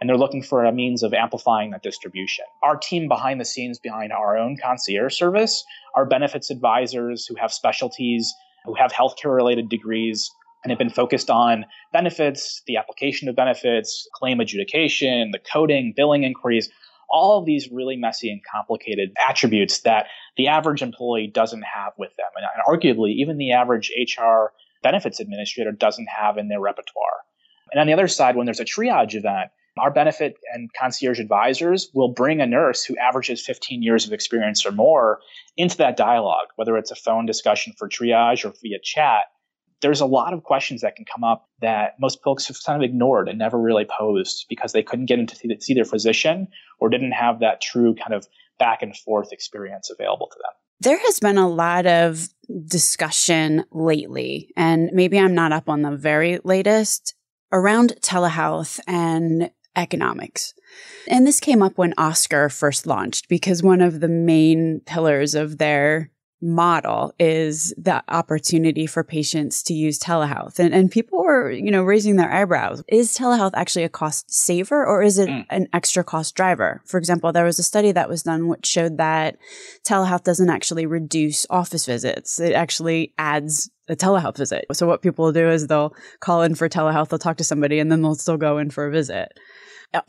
and 0.00 0.08
they're 0.08 0.16
looking 0.16 0.42
for 0.42 0.64
a 0.64 0.72
means 0.72 1.02
of 1.02 1.14
amplifying 1.14 1.70
that 1.70 1.82
distribution. 1.82 2.44
Our 2.62 2.76
team 2.76 3.06
behind 3.06 3.40
the 3.40 3.44
scenes 3.44 3.78
behind 3.78 4.12
our 4.12 4.37
own 4.37 4.56
concierge 4.60 5.14
service 5.14 5.64
are 5.94 6.04
benefits 6.04 6.50
advisors 6.50 7.26
who 7.26 7.37
have 7.37 7.52
specialties, 7.52 8.34
who 8.64 8.74
have 8.74 8.92
healthcare 8.92 9.34
related 9.34 9.68
degrees, 9.68 10.30
and 10.64 10.70
have 10.70 10.79
been 10.79 10.90
focused 10.90 11.31
on 11.31 11.66
benefits, 11.92 12.62
the 12.66 12.77
application 12.77 13.29
of 13.29 13.37
benefits, 13.37 14.09
claim 14.14 14.40
adjudication, 14.40 15.31
the 15.31 15.38
coding, 15.38 15.92
billing 15.94 16.24
inquiries, 16.24 16.70
all 17.11 17.38
of 17.38 17.44
these 17.44 17.70
really 17.70 17.96
messy 17.96 18.31
and 18.31 18.40
complicated 18.50 19.12
attributes 19.29 19.81
that 19.81 20.07
the 20.37 20.48
average 20.48 20.83
employee 20.83 21.31
doesn't 21.33 21.62
have 21.62 21.92
with 21.98 22.16
them. 22.16 22.27
And, 22.35 22.46
and 22.55 22.64
arguably, 22.66 23.12
even 23.14 23.37
the 23.37 23.53
average 23.53 23.92
HR 23.96 24.46
benefits 24.83 25.20
administrator 25.20 25.70
doesn't 25.70 26.09
have 26.09 26.38
in 26.38 26.48
their 26.48 26.61
repertoire. 26.61 27.22
And 27.70 27.81
on 27.81 27.87
the 27.87 27.92
other 27.92 28.09
side, 28.09 28.37
when 28.37 28.46
there's 28.46 28.61
a 28.61 28.64
triage 28.64 29.14
event, 29.14 29.50
our 29.79 29.90
benefit 29.90 30.37
and 30.53 30.70
concierge 30.72 31.18
advisors 31.18 31.90
will 31.94 32.12
bring 32.12 32.40
a 32.40 32.46
nurse 32.46 32.85
who 32.85 32.96
averages 32.96 33.44
15 33.44 33.83
years 33.83 34.07
of 34.07 34.12
experience 34.12 34.64
or 34.64 34.70
more 34.70 35.18
into 35.57 35.77
that 35.79 35.96
dialogue, 35.96 36.46
whether 36.57 36.77
it's 36.77 36.92
a 36.92 36.96
phone 36.96 37.27
discussion 37.27 37.72
for 37.77 37.88
triage 37.88 38.44
or 38.44 38.55
via 38.62 38.79
chat. 38.83 39.24
There's 39.80 40.00
a 40.00 40.06
lot 40.06 40.32
of 40.32 40.42
questions 40.42 40.80
that 40.80 40.96
can 40.96 41.04
come 41.04 41.24
up 41.24 41.48
that 41.60 41.94
most 42.00 42.22
folks 42.22 42.48
have 42.48 42.56
kind 42.64 42.82
of 42.82 42.88
ignored 42.88 43.28
and 43.28 43.38
never 43.38 43.60
really 43.60 43.87
posed 43.87 44.46
because 44.48 44.72
they 44.72 44.82
couldn't 44.82 45.06
get 45.06 45.18
into 45.18 45.37
see 45.60 45.74
their 45.74 45.84
physician 45.84 46.48
or 46.80 46.88
didn't 46.88 47.12
have 47.12 47.40
that 47.40 47.60
true 47.60 47.94
kind 47.94 48.14
of 48.14 48.26
back 48.58 48.82
and 48.82 48.96
forth 48.96 49.32
experience 49.32 49.90
available 49.90 50.28
to 50.28 50.37
them. 50.38 50.52
There 50.80 50.98
has 50.98 51.20
been 51.20 51.38
a 51.38 51.48
lot 51.48 51.87
of 51.87 52.28
discussion 52.66 53.64
lately, 53.72 54.50
and 54.56 54.90
maybe 54.92 55.18
I'm 55.18 55.34
not 55.34 55.52
up 55.52 55.68
on 55.68 55.82
the 55.82 55.96
very 55.96 56.38
latest 56.44 57.14
around 57.52 57.94
telehealth 58.00 58.80
and 58.87 59.50
economics. 59.76 60.54
And 61.08 61.26
this 61.26 61.40
came 61.40 61.62
up 61.62 61.78
when 61.78 61.94
Oscar 61.96 62.48
first 62.48 62.87
launched 62.87 63.28
because 63.28 63.62
one 63.62 63.80
of 63.80 64.00
the 64.00 64.08
main 64.08 64.80
pillars 64.87 65.34
of 65.34 65.58
their 65.58 66.10
model 66.44 67.14
is 67.18 67.74
the 67.78 68.04
opportunity 68.09 68.87
for 68.87 69.02
patients 69.02 69.62
to 69.64 69.74
use 69.74 69.98
telehealth. 69.98 70.59
And, 70.59 70.74
and 70.74 70.90
people 70.90 71.22
were, 71.24 71.50
you 71.50 71.70
know, 71.70 71.83
raising 71.83 72.16
their 72.16 72.30
eyebrows. 72.30 72.83
Is 72.87 73.16
telehealth 73.16 73.52
actually 73.54 73.85
a 73.85 73.88
cost 73.88 74.30
saver 74.30 74.85
or 74.85 75.02
is 75.02 75.18
it 75.18 75.28
mm. 75.28 75.46
an 75.50 75.68
extra 75.72 76.04
cost 76.04 76.35
driver? 76.35 76.83
For 76.85 76.98
example, 76.98 77.33
there 77.33 77.44
was 77.44 77.59
a 77.59 77.62
study 77.62 77.92
that 77.92 78.09
was 78.09 78.22
done 78.22 78.48
which 78.48 78.66
showed 78.66 78.98
that 78.98 79.38
telehealth 79.85 80.24
doesn't 80.24 80.50
actually 80.50 80.87
reduce 80.87 81.46
office 81.48 81.87
visits. 81.87 82.38
It 82.38 82.52
actually 82.52 83.14
adds 83.16 83.70
a 83.88 83.96
telehealth 83.96 84.37
visit. 84.37 84.66
So 84.72 84.87
what 84.87 85.02
people 85.02 85.24
will 85.24 85.33
do 85.33 85.48
is 85.48 85.66
they'll 85.66 85.94
call 86.20 86.42
in 86.42 86.54
for 86.54 86.68
telehealth, 86.68 87.09
they'll 87.09 87.18
talk 87.18 87.38
to 87.38 87.44
somebody 87.44 87.78
and 87.78 87.90
then 87.90 88.02
they'll 88.02 88.14
still 88.14 88.37
go 88.37 88.59
in 88.59 88.70
for 88.70 88.87
a 88.87 88.90
visit 88.90 89.33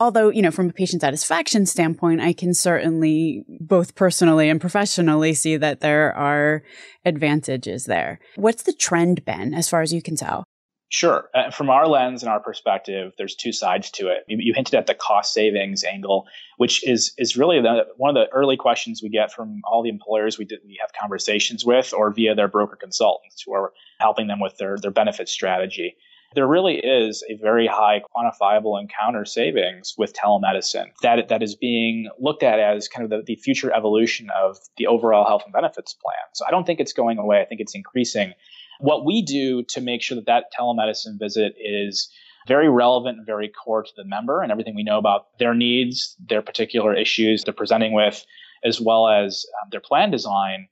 although, 0.00 0.30
you 0.30 0.42
know, 0.42 0.50
from 0.50 0.70
a 0.70 0.72
patient 0.72 1.02
satisfaction 1.02 1.66
standpoint, 1.66 2.20
I 2.20 2.32
can 2.32 2.54
certainly 2.54 3.44
both 3.60 3.94
personally 3.94 4.48
and 4.48 4.60
professionally 4.60 5.34
see 5.34 5.56
that 5.56 5.80
there 5.80 6.14
are 6.14 6.62
advantages 7.04 7.84
there. 7.84 8.18
What's 8.36 8.64
the 8.64 8.72
trend 8.72 9.24
been 9.24 9.54
as 9.54 9.68
far 9.68 9.82
as 9.82 9.92
you 9.92 10.02
can 10.02 10.16
tell? 10.16 10.44
Sure. 10.88 11.28
Uh, 11.34 11.50
from 11.50 11.68
our 11.68 11.88
lens 11.88 12.22
and 12.22 12.30
our 12.30 12.38
perspective, 12.38 13.12
there's 13.18 13.34
two 13.34 13.52
sides 13.52 13.90
to 13.90 14.06
it. 14.06 14.24
You, 14.28 14.38
you 14.40 14.54
hinted 14.54 14.76
at 14.76 14.86
the 14.86 14.94
cost 14.94 15.32
savings 15.32 15.82
angle, 15.82 16.26
which 16.58 16.86
is 16.86 17.12
is 17.18 17.36
really 17.36 17.60
the, 17.60 17.86
one 17.96 18.10
of 18.10 18.14
the 18.14 18.32
early 18.32 18.56
questions 18.56 19.02
we 19.02 19.08
get 19.08 19.32
from 19.32 19.62
all 19.68 19.82
the 19.82 19.88
employers 19.88 20.38
we 20.38 20.44
did, 20.44 20.60
we 20.64 20.78
have 20.80 20.90
conversations 20.98 21.64
with, 21.64 21.92
or 21.92 22.12
via 22.12 22.36
their 22.36 22.46
broker 22.46 22.76
consultants 22.76 23.42
who 23.44 23.52
are 23.52 23.72
helping 23.98 24.28
them 24.28 24.38
with 24.38 24.58
their 24.58 24.76
their 24.80 24.92
benefit 24.92 25.28
strategy 25.28 25.96
there 26.36 26.46
really 26.46 26.74
is 26.76 27.24
a 27.30 27.34
very 27.36 27.66
high 27.66 28.02
quantifiable 28.14 28.78
encounter 28.78 29.24
savings 29.24 29.94
with 29.96 30.12
telemedicine 30.12 30.92
that, 31.02 31.28
that 31.28 31.42
is 31.42 31.56
being 31.56 32.10
looked 32.20 32.42
at 32.42 32.60
as 32.60 32.88
kind 32.88 33.04
of 33.04 33.10
the, 33.10 33.24
the 33.24 33.36
future 33.36 33.72
evolution 33.72 34.28
of 34.38 34.58
the 34.76 34.86
overall 34.86 35.26
health 35.26 35.42
and 35.44 35.52
benefits 35.54 35.94
plan. 35.94 36.14
So 36.34 36.44
I 36.46 36.50
don't 36.50 36.66
think 36.66 36.78
it's 36.78 36.92
going 36.92 37.16
away. 37.16 37.40
I 37.40 37.46
think 37.46 37.62
it's 37.62 37.74
increasing. 37.74 38.34
What 38.80 39.06
we 39.06 39.22
do 39.22 39.62
to 39.70 39.80
make 39.80 40.02
sure 40.02 40.14
that 40.16 40.26
that 40.26 40.52
telemedicine 40.56 41.18
visit 41.18 41.54
is 41.58 42.12
very 42.46 42.68
relevant 42.68 43.16
and 43.16 43.26
very 43.26 43.48
core 43.48 43.82
to 43.82 43.92
the 43.96 44.04
member 44.04 44.42
and 44.42 44.52
everything 44.52 44.76
we 44.76 44.82
know 44.82 44.98
about 44.98 45.38
their 45.38 45.54
needs, 45.54 46.14
their 46.28 46.42
particular 46.42 46.94
issues 46.94 47.44
they're 47.44 47.54
presenting 47.54 47.94
with, 47.94 48.24
as 48.62 48.78
well 48.78 49.08
as 49.08 49.46
um, 49.62 49.70
their 49.72 49.80
plan 49.80 50.10
design 50.10 50.68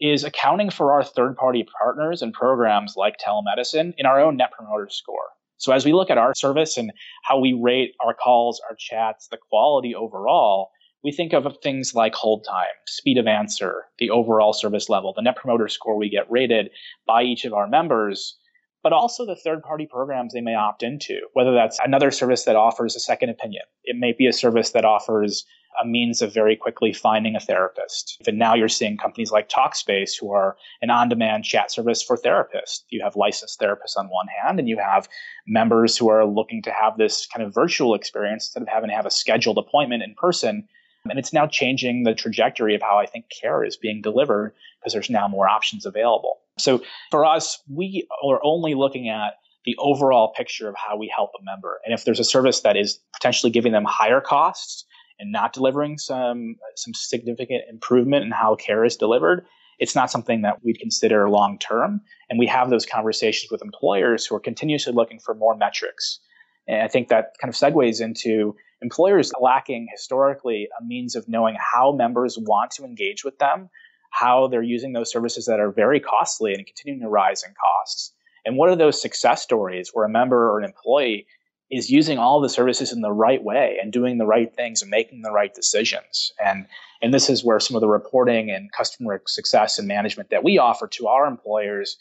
is 0.00 0.24
accounting 0.24 0.70
for 0.70 0.92
our 0.92 1.04
third 1.04 1.36
party 1.36 1.66
partners 1.78 2.22
and 2.22 2.32
programs 2.32 2.94
like 2.96 3.16
telemedicine 3.18 3.92
in 3.98 4.06
our 4.06 4.20
own 4.20 4.36
net 4.36 4.52
promoter 4.52 4.88
score. 4.90 5.28
So 5.58 5.72
as 5.72 5.84
we 5.84 5.92
look 5.92 6.08
at 6.08 6.16
our 6.16 6.34
service 6.34 6.78
and 6.78 6.90
how 7.22 7.38
we 7.38 7.52
rate 7.52 7.94
our 8.04 8.14
calls, 8.14 8.62
our 8.68 8.76
chats, 8.78 9.28
the 9.28 9.36
quality 9.50 9.94
overall, 9.94 10.70
we 11.04 11.12
think 11.12 11.34
of 11.34 11.46
things 11.62 11.94
like 11.94 12.14
hold 12.14 12.46
time, 12.48 12.66
speed 12.86 13.18
of 13.18 13.26
answer, 13.26 13.84
the 13.98 14.10
overall 14.10 14.52
service 14.52 14.88
level, 14.88 15.12
the 15.14 15.22
net 15.22 15.36
promoter 15.36 15.68
score 15.68 15.98
we 15.98 16.08
get 16.08 16.30
rated 16.30 16.70
by 17.06 17.22
each 17.22 17.44
of 17.44 17.52
our 17.52 17.68
members, 17.68 18.38
but 18.82 18.92
also 18.94 19.26
the 19.26 19.36
third 19.36 19.62
party 19.62 19.86
programs 19.90 20.32
they 20.32 20.40
may 20.40 20.54
opt 20.54 20.82
into, 20.82 21.20
whether 21.34 21.52
that's 21.52 21.78
another 21.84 22.10
service 22.10 22.44
that 22.44 22.56
offers 22.56 22.96
a 22.96 23.00
second 23.00 23.28
opinion. 23.28 23.62
It 23.84 23.96
may 23.98 24.14
be 24.16 24.26
a 24.26 24.32
service 24.32 24.70
that 24.70 24.86
offers 24.86 25.44
a 25.82 25.86
means 25.86 26.22
of 26.22 26.32
very 26.32 26.56
quickly 26.56 26.92
finding 26.92 27.36
a 27.36 27.40
therapist. 27.40 28.20
And 28.26 28.38
now 28.38 28.54
you're 28.54 28.68
seeing 28.68 28.96
companies 28.96 29.30
like 29.30 29.48
Talkspace 29.48 30.18
who 30.18 30.32
are 30.32 30.56
an 30.82 30.90
on-demand 30.90 31.44
chat 31.44 31.70
service 31.70 32.02
for 32.02 32.16
therapists. 32.16 32.82
You 32.88 33.02
have 33.02 33.16
licensed 33.16 33.60
therapists 33.60 33.96
on 33.96 34.06
one 34.06 34.26
hand, 34.42 34.58
and 34.58 34.68
you 34.68 34.78
have 34.78 35.08
members 35.46 35.96
who 35.96 36.08
are 36.08 36.26
looking 36.26 36.62
to 36.62 36.70
have 36.70 36.98
this 36.98 37.26
kind 37.26 37.46
of 37.46 37.54
virtual 37.54 37.94
experience 37.94 38.46
instead 38.46 38.62
of 38.62 38.68
having 38.68 38.90
to 38.90 38.96
have 38.96 39.06
a 39.06 39.10
scheduled 39.10 39.58
appointment 39.58 40.02
in 40.02 40.14
person. 40.14 40.66
And 41.08 41.18
it's 41.18 41.32
now 41.32 41.46
changing 41.46 42.02
the 42.02 42.14
trajectory 42.14 42.74
of 42.74 42.82
how 42.82 42.98
I 42.98 43.06
think 43.06 43.26
care 43.30 43.64
is 43.64 43.76
being 43.76 44.02
delivered 44.02 44.54
because 44.80 44.92
there's 44.92 45.08
now 45.08 45.28
more 45.28 45.48
options 45.48 45.86
available. 45.86 46.40
So 46.58 46.82
for 47.10 47.24
us, 47.24 47.62
we 47.68 48.06
are 48.22 48.40
only 48.42 48.74
looking 48.74 49.08
at 49.08 49.34
the 49.64 49.76
overall 49.78 50.32
picture 50.36 50.68
of 50.68 50.74
how 50.76 50.96
we 50.96 51.12
help 51.14 51.30
a 51.38 51.44
member. 51.44 51.80
And 51.84 51.94
if 51.94 52.04
there's 52.04 52.20
a 52.20 52.24
service 52.24 52.60
that 52.60 52.76
is 52.76 52.98
potentially 53.14 53.50
giving 53.50 53.72
them 53.72 53.84
higher 53.84 54.20
costs, 54.20 54.84
and 55.20 55.30
not 55.30 55.52
delivering 55.52 55.98
some 55.98 56.56
some 56.76 56.94
significant 56.94 57.62
improvement 57.70 58.24
in 58.24 58.32
how 58.32 58.56
care 58.56 58.84
is 58.84 58.96
delivered, 58.96 59.46
it's 59.78 59.94
not 59.94 60.10
something 60.10 60.42
that 60.42 60.64
we'd 60.64 60.78
consider 60.78 61.28
long 61.28 61.58
term. 61.58 62.00
And 62.28 62.38
we 62.38 62.46
have 62.46 62.70
those 62.70 62.86
conversations 62.86 63.50
with 63.50 63.62
employers 63.62 64.26
who 64.26 64.34
are 64.36 64.40
continuously 64.40 64.92
looking 64.92 65.18
for 65.18 65.34
more 65.34 65.56
metrics. 65.56 66.20
And 66.66 66.82
I 66.82 66.88
think 66.88 67.08
that 67.08 67.34
kind 67.40 67.52
of 67.52 67.58
segues 67.58 68.00
into 68.00 68.54
employers 68.82 69.32
lacking 69.40 69.88
historically 69.90 70.68
a 70.78 70.84
means 70.84 71.14
of 71.14 71.28
knowing 71.28 71.56
how 71.58 71.92
members 71.92 72.38
want 72.38 72.70
to 72.72 72.84
engage 72.84 73.24
with 73.24 73.38
them, 73.38 73.68
how 74.10 74.48
they're 74.48 74.62
using 74.62 74.92
those 74.92 75.10
services 75.10 75.46
that 75.46 75.60
are 75.60 75.72
very 75.72 76.00
costly 76.00 76.54
and 76.54 76.66
continuing 76.66 77.02
to 77.02 77.08
rise 77.08 77.42
in 77.42 77.52
costs. 77.54 78.12
And 78.44 78.56
what 78.56 78.70
are 78.70 78.76
those 78.76 79.00
success 79.00 79.42
stories 79.42 79.90
where 79.92 80.06
a 80.06 80.10
member 80.10 80.50
or 80.50 80.58
an 80.58 80.64
employee 80.64 81.26
is 81.70 81.90
using 81.90 82.18
all 82.18 82.40
the 82.40 82.48
services 82.48 82.92
in 82.92 83.00
the 83.00 83.12
right 83.12 83.42
way 83.42 83.78
and 83.80 83.92
doing 83.92 84.18
the 84.18 84.26
right 84.26 84.54
things 84.54 84.82
and 84.82 84.90
making 84.90 85.22
the 85.22 85.32
right 85.32 85.54
decisions. 85.54 86.32
And 86.44 86.66
and 87.02 87.14
this 87.14 87.30
is 87.30 87.44
where 87.44 87.60
some 87.60 87.76
of 87.76 87.80
the 87.80 87.88
reporting 87.88 88.50
and 88.50 88.70
customer 88.72 89.22
success 89.26 89.78
and 89.78 89.88
management 89.88 90.30
that 90.30 90.44
we 90.44 90.58
offer 90.58 90.86
to 90.88 91.06
our 91.06 91.26
employers 91.26 91.96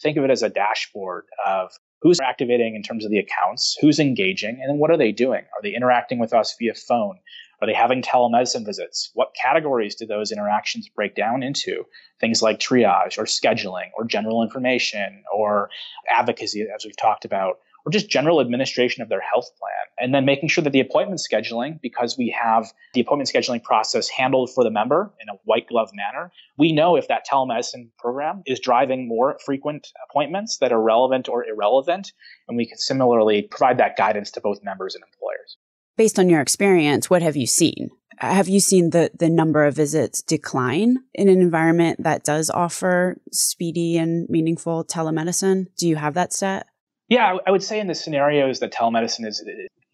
think 0.00 0.16
of 0.16 0.24
it 0.24 0.30
as 0.30 0.42
a 0.42 0.48
dashboard 0.48 1.26
of 1.46 1.72
who's 2.02 2.20
activating 2.20 2.74
in 2.74 2.82
terms 2.82 3.04
of 3.04 3.10
the 3.10 3.18
accounts, 3.18 3.76
who's 3.80 4.00
engaging, 4.00 4.60
and 4.62 4.78
what 4.78 4.90
are 4.90 4.96
they 4.96 5.12
doing? 5.12 5.42
Are 5.54 5.62
they 5.62 5.74
interacting 5.74 6.18
with 6.18 6.32
us 6.32 6.56
via 6.58 6.74
phone? 6.74 7.18
Are 7.60 7.66
they 7.66 7.74
having 7.74 8.00
telemedicine 8.00 8.64
visits? 8.64 9.10
What 9.12 9.34
categories 9.40 9.94
do 9.94 10.06
those 10.06 10.32
interactions 10.32 10.88
break 10.88 11.14
down 11.14 11.42
into? 11.42 11.84
Things 12.18 12.40
like 12.40 12.58
triage 12.58 13.18
or 13.18 13.24
scheduling 13.24 13.90
or 13.96 14.04
general 14.04 14.42
information 14.42 15.24
or 15.34 15.68
advocacy, 16.08 16.66
as 16.74 16.86
we've 16.86 16.96
talked 16.96 17.26
about, 17.26 17.58
or 17.90 17.92
just 17.92 18.08
general 18.08 18.40
administration 18.40 19.02
of 19.02 19.08
their 19.08 19.20
health 19.20 19.50
plan. 19.58 19.70
And 19.98 20.14
then 20.14 20.24
making 20.24 20.48
sure 20.48 20.62
that 20.62 20.70
the 20.70 20.80
appointment 20.80 21.20
scheduling, 21.20 21.80
because 21.80 22.16
we 22.16 22.34
have 22.40 22.72
the 22.94 23.00
appointment 23.00 23.30
scheduling 23.30 23.62
process 23.62 24.08
handled 24.08 24.50
for 24.54 24.62
the 24.62 24.70
member 24.70 25.12
in 25.20 25.28
a 25.28 25.38
white 25.44 25.66
glove 25.66 25.90
manner, 25.92 26.30
we 26.56 26.72
know 26.72 26.96
if 26.96 27.08
that 27.08 27.26
telemedicine 27.30 27.90
program 27.98 28.42
is 28.46 28.60
driving 28.60 29.08
more 29.08 29.38
frequent 29.44 29.88
appointments 30.08 30.58
that 30.58 30.72
are 30.72 30.80
relevant 30.80 31.28
or 31.28 31.44
irrelevant. 31.44 32.12
And 32.48 32.56
we 32.56 32.66
can 32.66 32.78
similarly 32.78 33.42
provide 33.42 33.78
that 33.78 33.96
guidance 33.96 34.30
to 34.32 34.40
both 34.40 34.62
members 34.62 34.94
and 34.94 35.02
employers. 35.04 35.56
Based 35.96 36.18
on 36.18 36.30
your 36.30 36.40
experience, 36.40 37.10
what 37.10 37.22
have 37.22 37.36
you 37.36 37.46
seen? 37.46 37.90
Have 38.18 38.48
you 38.48 38.60
seen 38.60 38.90
the, 38.90 39.10
the 39.18 39.30
number 39.30 39.64
of 39.64 39.74
visits 39.74 40.22
decline 40.22 40.98
in 41.14 41.28
an 41.28 41.40
environment 41.40 42.02
that 42.02 42.22
does 42.22 42.50
offer 42.50 43.16
speedy 43.32 43.96
and 43.96 44.28
meaningful 44.28 44.84
telemedicine? 44.84 45.68
Do 45.78 45.88
you 45.88 45.96
have 45.96 46.14
that 46.14 46.34
stat? 46.34 46.66
Yeah, 47.10 47.38
I 47.44 47.50
would 47.50 47.62
say 47.62 47.80
in 47.80 47.88
the 47.88 47.94
scenarios 47.94 48.60
that 48.60 48.72
telemedicine 48.72 49.26
is 49.26 49.44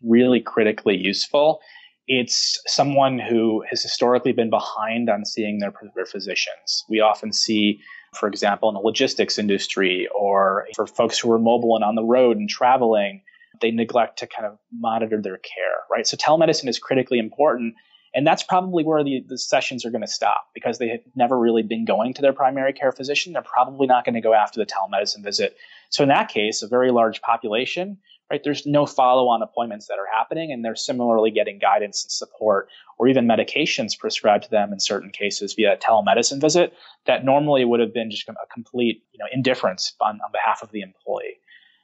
really 0.03 0.41
critically 0.41 0.97
useful, 0.97 1.61
it's 2.07 2.61
someone 2.67 3.19
who 3.19 3.65
has 3.69 3.83
historically 3.83 4.33
been 4.33 4.51
behind 4.51 5.09
on 5.09 5.25
seeing 5.25 5.59
their, 5.59 5.73
their 5.97 6.05
physicians. 6.05 6.85
We 6.91 7.01
often 7.01 7.33
see, 7.33 7.81
for 8.15 8.29
example, 8.29 8.69
in 8.69 8.75
the 8.75 8.81
logistics 8.81 9.39
industry 9.39 10.07
or 10.15 10.67
for 10.77 10.87
folks 10.87 11.19
who 11.19 11.33
are 11.33 11.39
mobile 11.39 11.75
and 11.75 11.83
on 11.83 11.95
the 11.95 12.05
road 12.05 12.37
and 12.37 12.51
traveling, 12.51 13.23
they 13.63 13.71
neglect 13.71 14.19
to 14.19 14.27
kind 14.27 14.47
of 14.47 14.59
monitor 14.71 15.21
their 15.21 15.39
care, 15.39 15.79
right? 15.91 16.07
So 16.07 16.19
telemedicine 16.19 16.69
is 16.69 16.79
critically 16.79 17.19
important. 17.19 17.75
And 18.15 18.27
that's 18.27 18.43
probably 18.43 18.85
where 18.85 19.03
the, 19.03 19.25
the 19.27 19.39
sessions 19.39 19.85
are 19.85 19.91
going 19.91 20.03
to 20.03 20.07
stop 20.07 20.45
because 20.55 20.79
they 20.79 20.89
have 20.89 21.01
never 21.15 21.39
really 21.39 21.63
been 21.63 21.87
going 21.87 22.13
to 22.15 22.23
their 22.23 22.33
primary 22.33 22.75
care 22.75 22.93
physician. 22.93 23.33
They're 23.33 23.43
probably 23.43 23.87
not 23.87 24.05
going 24.05 24.15
to 24.15 24.21
go 24.21 24.35
after 24.35 24.61
the 24.61 24.67
telemedicine 24.67 25.25
visit. 25.25 25.57
So 25.91 26.03
in 26.03 26.09
that 26.09 26.29
case, 26.29 26.63
a 26.63 26.69
very 26.69 26.91
large 26.91 27.21
population 27.23 27.99
right? 28.31 28.43
There's 28.43 28.67
no 28.67 28.87
follow 28.87 29.29
on 29.29 29.43
appointments 29.43 29.87
that 29.87 29.99
are 29.99 30.09
happening, 30.13 30.51
and 30.51 30.65
they're 30.65 30.77
similarly 30.77 31.31
getting 31.31 31.59
guidance 31.59 32.05
and 32.05 32.11
support 32.11 32.69
or 32.99 33.09
even 33.09 33.27
medications 33.27 33.99
prescribed 33.99 34.45
to 34.45 34.51
them 34.51 34.73
in 34.73 34.81
certain 34.81 35.11
cases 35.11 35.55
via 35.55 35.75
a 35.75 35.77
telemedicine 35.77 36.41
visit 36.41 36.73
that 37.07 37.25
normally 37.25 37.65
would 37.65 37.81
have 37.81 37.95
been 37.95 38.11
just 38.11 38.29
a 38.29 38.35
complete 38.53 39.05
you 39.13 39.19
know, 39.19 39.27
indifference 39.33 39.95
on, 40.01 40.15
on 40.25 40.33
behalf 40.33 40.63
of 40.63 40.71
the 40.73 40.81
employee. 40.81 41.39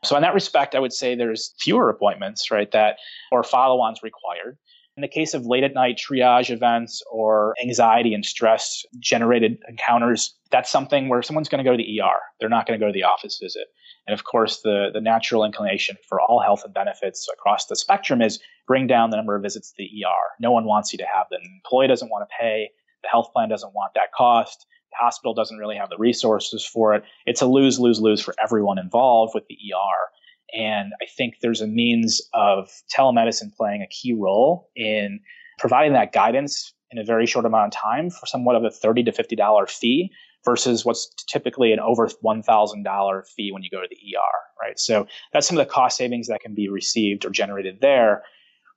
So 0.05 0.17
in 0.17 0.23
that 0.23 0.35
respect, 0.35 0.75
I 0.75 0.81
would 0.81 0.93
say 0.93 1.15
there's 1.15 1.55
fewer 1.61 1.89
appointments, 1.89 2.51
right, 2.51 2.71
that 2.73 2.97
or 3.31 3.45
follow-ons 3.45 4.03
required. 4.03 4.59
In 4.97 5.01
the 5.01 5.09
case 5.09 5.33
of 5.33 5.47
late 5.47 5.65
at 5.65 5.73
night 5.73 5.97
triage 5.97 6.51
events 6.51 7.03
or 7.11 7.55
anxiety 7.63 8.13
and 8.13 8.27
stress 8.27 8.85
generated 8.99 9.59
encounters, 9.67 10.35
that's 10.51 10.71
something 10.71 11.09
where 11.09 11.23
someone's 11.23 11.49
going 11.49 11.65
to 11.65 11.69
go 11.69 11.75
to 11.75 11.83
the 11.83 12.01
ER. 12.01 12.19
They're 12.39 12.51
not 12.51 12.67
going 12.67 12.79
to 12.79 12.85
go 12.85 12.89
to 12.89 12.93
the 12.93 13.05
office 13.05 13.39
visit. 13.43 13.69
And 14.07 14.13
of 14.13 14.25
course, 14.25 14.61
the, 14.61 14.91
the 14.93 15.01
natural 15.01 15.45
inclination 15.45 15.97
for 16.07 16.21
all 16.21 16.41
health 16.41 16.63
and 16.63 16.75
benefits 16.75 17.27
across 17.33 17.67
the 17.67 17.77
spectrum 17.77 18.21
is 18.21 18.39
bring 18.67 18.87
down 18.87 19.09
the 19.09 19.17
number 19.17 19.35
of 19.35 19.43
visits 19.43 19.71
to 19.71 19.77
the 19.79 20.05
ER. 20.05 20.37
No 20.41 20.51
one 20.51 20.67
wants 20.67 20.93
you 20.93 20.99
to 20.99 21.07
have 21.07 21.27
them. 21.31 21.41
The 21.43 21.51
employee 21.51 21.89
doesn't 21.89 22.11
want 22.11 22.29
to 22.29 22.37
pay. 22.39 22.71
The 23.03 23.09
health 23.09 23.33
plan 23.33 23.49
doesn't 23.49 23.75
want 23.75 23.95
that 23.95 24.13
cost. 24.15 24.67
The 24.91 24.97
hospital 25.01 25.33
doesn't 25.33 25.57
really 25.57 25.77
have 25.77 25.89
the 25.89 25.97
resources 25.97 26.67
for 26.67 26.95
it. 26.95 27.05
It's 27.25 27.41
a 27.41 27.47
lose, 27.47 27.81
lose, 27.81 27.99
lose 27.99 28.21
for 28.21 28.35
everyone 28.43 28.79
involved 28.79 29.33
with 29.35 29.45
the 29.49 29.55
ER. 29.55 30.11
And 30.53 30.93
I 31.01 31.07
think 31.17 31.37
there's 31.41 31.61
a 31.61 31.67
means 31.67 32.21
of 32.35 32.71
telemedicine 32.97 33.55
playing 33.57 33.83
a 33.83 33.87
key 33.89 34.13
role 34.13 34.69
in 34.77 35.21
providing 35.59 35.93
that 35.95 36.13
guidance 36.13 36.75
in 36.91 36.99
a 36.99 37.05
very 37.05 37.27
short 37.27 37.47
amount 37.47 37.75
of 37.75 37.81
time 37.81 38.11
for 38.11 38.27
somewhat 38.27 38.57
of 38.57 38.65
a 38.65 38.71
30 38.71 39.05
to 39.05 39.13
$50 39.13 39.71
fee 39.71 40.11
versus 40.45 40.85
what's 40.85 41.09
typically 41.29 41.73
an 41.73 41.81
over 41.81 42.09
$1,000 42.09 43.27
fee 43.29 43.51
when 43.53 43.63
you 43.63 43.71
go 43.71 43.81
to 43.81 43.89
the 43.89 43.97
ER, 43.97 44.67
right? 44.67 44.79
So 44.79 45.07
that's 45.33 45.47
some 45.47 45.57
of 45.57 45.67
the 45.67 45.73
cost 45.73 45.97
savings 45.97 46.29
that 46.29 46.41
can 46.41 46.55
be 46.55 46.69
received 46.69 47.25
or 47.25 47.31
generated 47.31 47.79
there. 47.81 48.23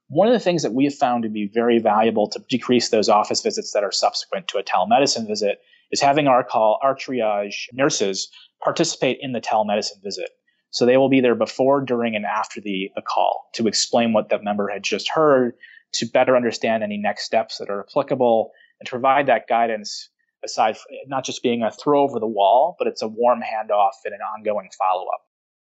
One 0.08 0.28
of 0.28 0.34
the 0.34 0.40
things 0.40 0.62
that 0.62 0.74
we 0.74 0.86
have 0.86 0.94
found 0.94 1.24
to 1.24 1.30
be 1.30 1.50
very 1.52 1.80
valuable 1.80 2.30
to 2.30 2.40
decrease 2.48 2.90
those 2.90 3.10
office 3.10 3.42
visits 3.42 3.72
that 3.74 3.84
are 3.84 3.92
subsequent 3.92 4.48
to 4.50 4.60
a 4.60 4.64
telemedicine 4.64 5.28
visit 5.28 5.60
is 5.92 6.00
having 6.00 6.28
our 6.28 6.44
call, 6.44 6.80
our 6.84 6.96
triage 6.96 7.66
nurses 7.74 8.30
participate 8.64 9.18
in 9.20 9.32
the 9.32 9.42
telemedicine 9.42 10.02
visit. 10.04 10.30
So 10.76 10.86
they 10.86 10.98
will 10.98 11.08
be 11.08 11.22
there 11.22 11.36
before, 11.36 11.80
during, 11.80 12.18
and 12.18 12.26
after 12.26 12.60
the, 12.60 12.92
the 12.96 13.02
call 13.02 13.50
to 13.54 13.66
explain 13.66 14.12
what 14.12 14.28
the 14.28 14.44
member 14.44 14.68
had 14.68 14.84
just 14.84 15.08
heard, 15.08 15.54
to 15.94 16.06
better 16.06 16.36
understand 16.36 16.84
any 16.84 16.98
next 16.98 17.24
steps 17.24 17.60
that 17.60 17.70
are 17.70 17.80
applicable, 17.80 18.52
and 18.82 18.86
to 18.86 18.92
provide 18.92 19.28
that 19.28 19.48
guidance 19.48 20.10
aside 20.44 20.76
from 20.76 20.98
not 21.08 21.24
just 21.24 21.42
being 21.42 21.64
a 21.64 21.72
throw 21.72 22.02
over 22.02 22.20
the 22.20 22.28
wall, 22.28 22.76
but 22.78 22.90
it's 22.90 23.02
a 23.02 23.08
warm 23.08 23.40
handoff 23.40 23.94
and 24.04 24.14
an 24.14 24.20
ongoing 24.20 24.68
follow 24.78 25.04
up. 25.04 25.22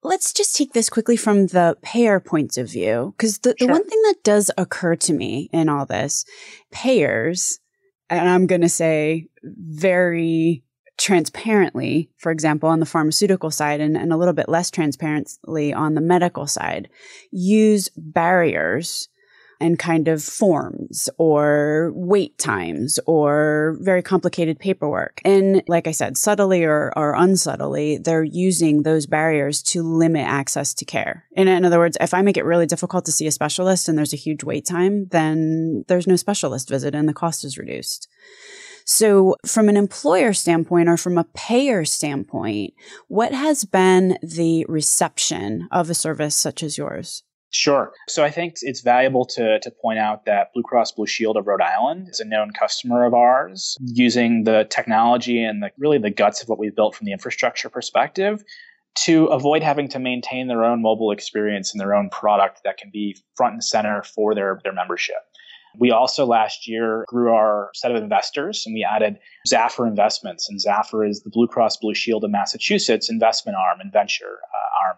Let's 0.03 0.33
just 0.33 0.57
take 0.57 0.73
this 0.73 0.89
quickly 0.89 1.17
from 1.17 1.47
the 1.47 1.77
payer 1.81 2.19
point 2.19 2.59
of 2.59 2.69
view, 2.69 3.15
because 3.17 3.39
the, 3.39 3.55
the 3.57 3.69
one 3.69 3.89
thing 3.89 4.03
that 4.03 4.25
does 4.25 4.51
occur 4.59 4.97
to 4.97 5.13
me 5.13 5.49
in 5.53 5.69
all 5.69 5.87
this, 5.87 6.25
payers, 6.73 7.61
and 8.11 8.29
I'm 8.29 8.49
going 8.49 8.63
to 8.63 8.69
say 8.69 9.29
very 9.45 10.65
transparently, 10.99 12.11
for 12.19 12.31
example, 12.31 12.69
on 12.69 12.81
the 12.81 12.87
pharmaceutical 12.87 13.51
side 13.51 13.81
and, 13.81 13.97
and 13.97 14.13
a 14.13 14.17
little 14.17 14.35
bit 14.35 14.49
less 14.49 14.71
transparently 14.71 15.73
on 15.73 15.95
the 15.95 16.01
medical 16.01 16.47
side, 16.47 16.89
use 17.31 17.89
barriers 17.97 19.09
and 19.61 19.79
kind 19.79 20.09
of 20.09 20.23
forms 20.23 21.09
or 21.19 21.93
wait 21.95 22.39
times 22.39 22.99
or 23.07 23.77
very 23.81 24.03
complicated 24.03 24.59
paperwork. 24.59 25.21
And 25.25 25.63
like 25.67 25.87
I 25.87 25.91
said, 25.93 26.17
subtly 26.17 26.65
or, 26.65 26.93
or 26.97 27.15
unsubtly, 27.15 27.99
they're 27.99 28.23
using 28.23 28.83
those 28.83 29.07
barriers 29.07 29.63
to 29.65 29.83
limit 29.83 30.27
access 30.27 30.75
to 30.75 30.85
care. 30.85 31.25
In, 31.33 31.49
in 31.49 31.65
other 31.65 31.79
words, 31.79 31.97
if 32.01 32.15
I 32.15 32.23
make 32.23 32.37
it 32.37 32.45
really 32.45 32.67
difficult 32.67 33.05
to 33.07 33.13
see 33.13 33.27
a 33.27 33.33
specialist 33.33 33.89
and 33.89 33.99
there's 33.99 34.13
a 34.13 34.17
huge 34.17 34.45
wait 34.45 34.67
time, 34.67 35.07
then 35.11 35.85
there's 35.89 36.07
no 36.07 36.17
specialist 36.17 36.69
visit 36.69 36.95
and 36.95 37.09
the 37.09 37.15
cost 37.15 37.45
is 37.45 37.59
reduced. 37.59 38.09
So 38.91 39.37
from 39.45 39.69
an 39.69 39.77
employer 39.77 40.33
standpoint 40.33 40.89
or 40.89 40.97
from 40.97 41.19
a 41.19 41.27
payer 41.35 41.85
standpoint, 41.85 42.73
what 43.09 43.35
has 43.35 43.67
been 43.67 44.17
the 44.23 44.65
reception 44.67 45.69
of 45.71 45.91
a 45.91 45.95
service 45.95 46.35
such 46.35 46.63
as 46.63 46.79
yours? 46.79 47.23
Sure. 47.51 47.93
So 48.09 48.25
I 48.25 48.31
think 48.31 48.55
it's 48.63 48.81
valuable 48.81 49.27
to, 49.27 49.61
to 49.61 49.71
point 49.83 49.99
out 49.99 50.25
that 50.25 50.55
Blue 50.55 50.63
Cross 50.63 50.93
Blue 50.93 51.07
Shield 51.07 51.37
of 51.37 51.47
Rhode 51.47 51.61
Island 51.61 52.09
is 52.09 52.21
a 52.21 52.25
known 52.25 52.51
customer 52.59 53.05
of 53.05 53.13
ours 53.13 53.77
using 53.79 54.45
the 54.45 54.67
technology 54.71 55.45
and 55.45 55.63
the, 55.63 55.71
really 55.77 55.99
the 55.99 56.11
guts 56.11 56.43
of 56.43 56.49
what 56.49 56.59
we've 56.59 56.75
built 56.75 56.95
from 56.95 57.05
the 57.05 57.13
infrastructure 57.13 57.69
perspective 57.69 58.43
to 59.05 59.27
avoid 59.27 59.63
having 59.63 59.89
to 59.89 59.99
maintain 59.99 60.49
their 60.49 60.65
own 60.65 60.81
mobile 60.81 61.11
experience 61.11 61.75
and 61.75 61.81
their 61.81 61.95
own 61.95 62.09
product 62.09 62.61
that 62.65 62.79
can 62.79 62.89
be 62.91 63.15
front 63.37 63.53
and 63.53 63.65
center 63.65 64.03
for 64.03 64.35
their, 64.35 64.61
their 64.65 64.73
membership. 64.73 65.17
We 65.79 65.91
also 65.91 66.27
last 66.27 66.67
year 66.67 67.05
grew 67.07 67.33
our 67.33 67.71
set 67.75 67.91
of 67.91 68.03
investors 68.03 68.65
and 68.67 68.75
we 68.75 68.85
added 68.85 69.19
Zaffre 69.47 69.87
Investments. 69.87 70.49
And 70.49 70.61
Zaffre 70.61 71.09
is 71.09 71.23
the 71.23 71.31
Blue 71.31 71.47
Cross 71.47 71.79
Blue 71.79 71.95
Shield 71.95 72.25
of 72.25 72.31
Massachusetts 72.31 73.09
investment 73.09 73.57
arm 73.57 73.81
and 73.81 73.93
venture 73.93 74.39
uh, 74.55 74.87
arm. 74.87 74.97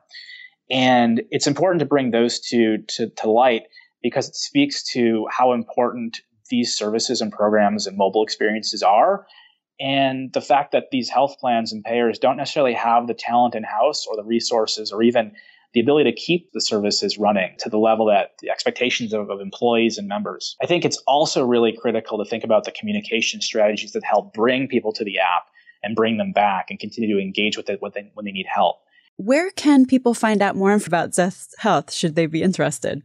And 0.70 1.22
it's 1.30 1.46
important 1.46 1.80
to 1.80 1.86
bring 1.86 2.10
those 2.10 2.40
two 2.40 2.78
to, 2.88 3.10
to 3.10 3.30
light 3.30 3.62
because 4.02 4.28
it 4.28 4.36
speaks 4.36 4.82
to 4.92 5.26
how 5.30 5.52
important 5.52 6.20
these 6.48 6.74
services 6.74 7.20
and 7.20 7.30
programs 7.30 7.86
and 7.86 7.96
mobile 7.96 8.22
experiences 8.22 8.82
are. 8.82 9.26
And 9.78 10.32
the 10.32 10.40
fact 10.40 10.72
that 10.72 10.86
these 10.90 11.08
health 11.08 11.36
plans 11.38 11.72
and 11.72 11.82
payers 11.82 12.18
don't 12.18 12.36
necessarily 12.36 12.74
have 12.74 13.06
the 13.06 13.14
talent 13.14 13.54
in 13.54 13.62
house 13.62 14.06
or 14.06 14.16
the 14.16 14.24
resources 14.24 14.92
or 14.92 15.02
even 15.02 15.32
the 15.72 15.80
ability 15.80 16.10
to 16.10 16.16
keep 16.16 16.52
the 16.52 16.60
services 16.60 17.18
running 17.18 17.54
to 17.58 17.68
the 17.68 17.78
level 17.78 18.06
that 18.06 18.32
the 18.40 18.50
expectations 18.50 19.12
of, 19.12 19.30
of, 19.30 19.40
employees 19.40 19.98
and 19.98 20.08
members. 20.08 20.56
I 20.62 20.66
think 20.66 20.84
it's 20.84 20.98
also 21.06 21.44
really 21.44 21.76
critical 21.76 22.22
to 22.22 22.28
think 22.28 22.44
about 22.44 22.64
the 22.64 22.72
communication 22.72 23.40
strategies 23.40 23.92
that 23.92 24.04
help 24.04 24.34
bring 24.34 24.68
people 24.68 24.92
to 24.94 25.04
the 25.04 25.18
app 25.18 25.44
and 25.82 25.94
bring 25.94 26.16
them 26.16 26.32
back 26.32 26.66
and 26.70 26.78
continue 26.78 27.14
to 27.16 27.22
engage 27.22 27.56
with 27.56 27.70
it 27.70 27.80
when 27.80 27.92
they, 27.94 28.10
when 28.14 28.24
they 28.24 28.32
need 28.32 28.46
help. 28.52 28.80
Where 29.16 29.50
can 29.50 29.86
people 29.86 30.14
find 30.14 30.42
out 30.42 30.56
more 30.56 30.72
about 30.72 31.14
Zest 31.14 31.54
Health 31.58 31.92
should 31.92 32.14
they 32.14 32.26
be 32.26 32.42
interested? 32.42 33.02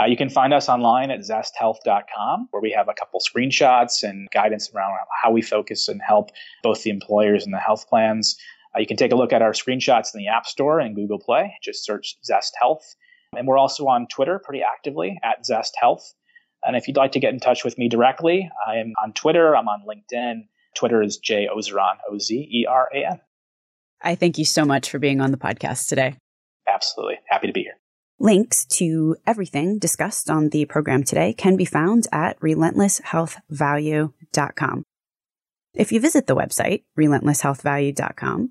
Uh, 0.00 0.06
you 0.06 0.16
can 0.16 0.28
find 0.28 0.52
us 0.52 0.68
online 0.68 1.10
at 1.10 1.20
zesthealth.com, 1.20 2.48
where 2.50 2.62
we 2.62 2.72
have 2.72 2.88
a 2.88 2.94
couple 2.94 3.20
screenshots 3.20 4.02
and 4.02 4.28
guidance 4.32 4.70
around 4.74 4.98
how 5.22 5.30
we 5.30 5.42
focus 5.42 5.86
and 5.88 6.00
help 6.06 6.30
both 6.62 6.82
the 6.82 6.90
employers 6.90 7.44
and 7.44 7.54
the 7.54 7.58
health 7.58 7.88
plans. 7.88 8.36
Uh, 8.74 8.80
you 8.80 8.86
can 8.86 8.96
take 8.96 9.12
a 9.12 9.16
look 9.16 9.32
at 9.32 9.42
our 9.42 9.52
screenshots 9.52 10.14
in 10.14 10.18
the 10.18 10.28
App 10.28 10.46
Store 10.46 10.80
and 10.80 10.94
Google 10.94 11.18
Play. 11.18 11.54
Just 11.62 11.84
search 11.84 12.16
Zest 12.24 12.54
Health. 12.60 12.94
And 13.36 13.46
we're 13.46 13.58
also 13.58 13.86
on 13.86 14.06
Twitter 14.08 14.38
pretty 14.38 14.62
actively 14.62 15.18
at 15.22 15.44
Zest 15.44 15.76
Health. 15.80 16.14
And 16.64 16.76
if 16.76 16.86
you'd 16.86 16.96
like 16.96 17.12
to 17.12 17.20
get 17.20 17.32
in 17.32 17.40
touch 17.40 17.64
with 17.64 17.78
me 17.78 17.88
directly, 17.88 18.50
I 18.66 18.76
am 18.76 18.92
on 19.02 19.12
Twitter. 19.12 19.56
I'm 19.56 19.68
on 19.68 19.84
LinkedIn. 19.86 20.46
Twitter 20.74 21.02
is 21.02 21.18
J 21.18 21.48
Ozeran, 21.54 21.96
O 22.10 22.18
Z 22.18 22.34
E 22.34 22.66
R 22.68 22.88
A 22.94 23.04
N. 23.04 23.20
I 24.00 24.14
thank 24.14 24.38
you 24.38 24.44
so 24.44 24.64
much 24.64 24.90
for 24.90 24.98
being 24.98 25.20
on 25.20 25.30
the 25.30 25.36
podcast 25.36 25.88
today. 25.88 26.16
Absolutely. 26.68 27.18
Happy 27.28 27.46
to 27.46 27.52
be 27.52 27.62
here. 27.62 27.78
Links 28.18 28.64
to 28.66 29.16
everything 29.26 29.78
discussed 29.78 30.28
on 30.30 30.50
the 30.50 30.66
program 30.66 31.02
today 31.02 31.32
can 31.32 31.56
be 31.56 31.64
found 31.64 32.06
at 32.12 32.38
relentlesshealthvalue.com. 32.40 34.84
If 35.74 35.90
you 35.90 36.00
visit 36.00 36.26
the 36.26 36.36
website, 36.36 36.82
relentlesshealthvalue.com, 36.98 38.50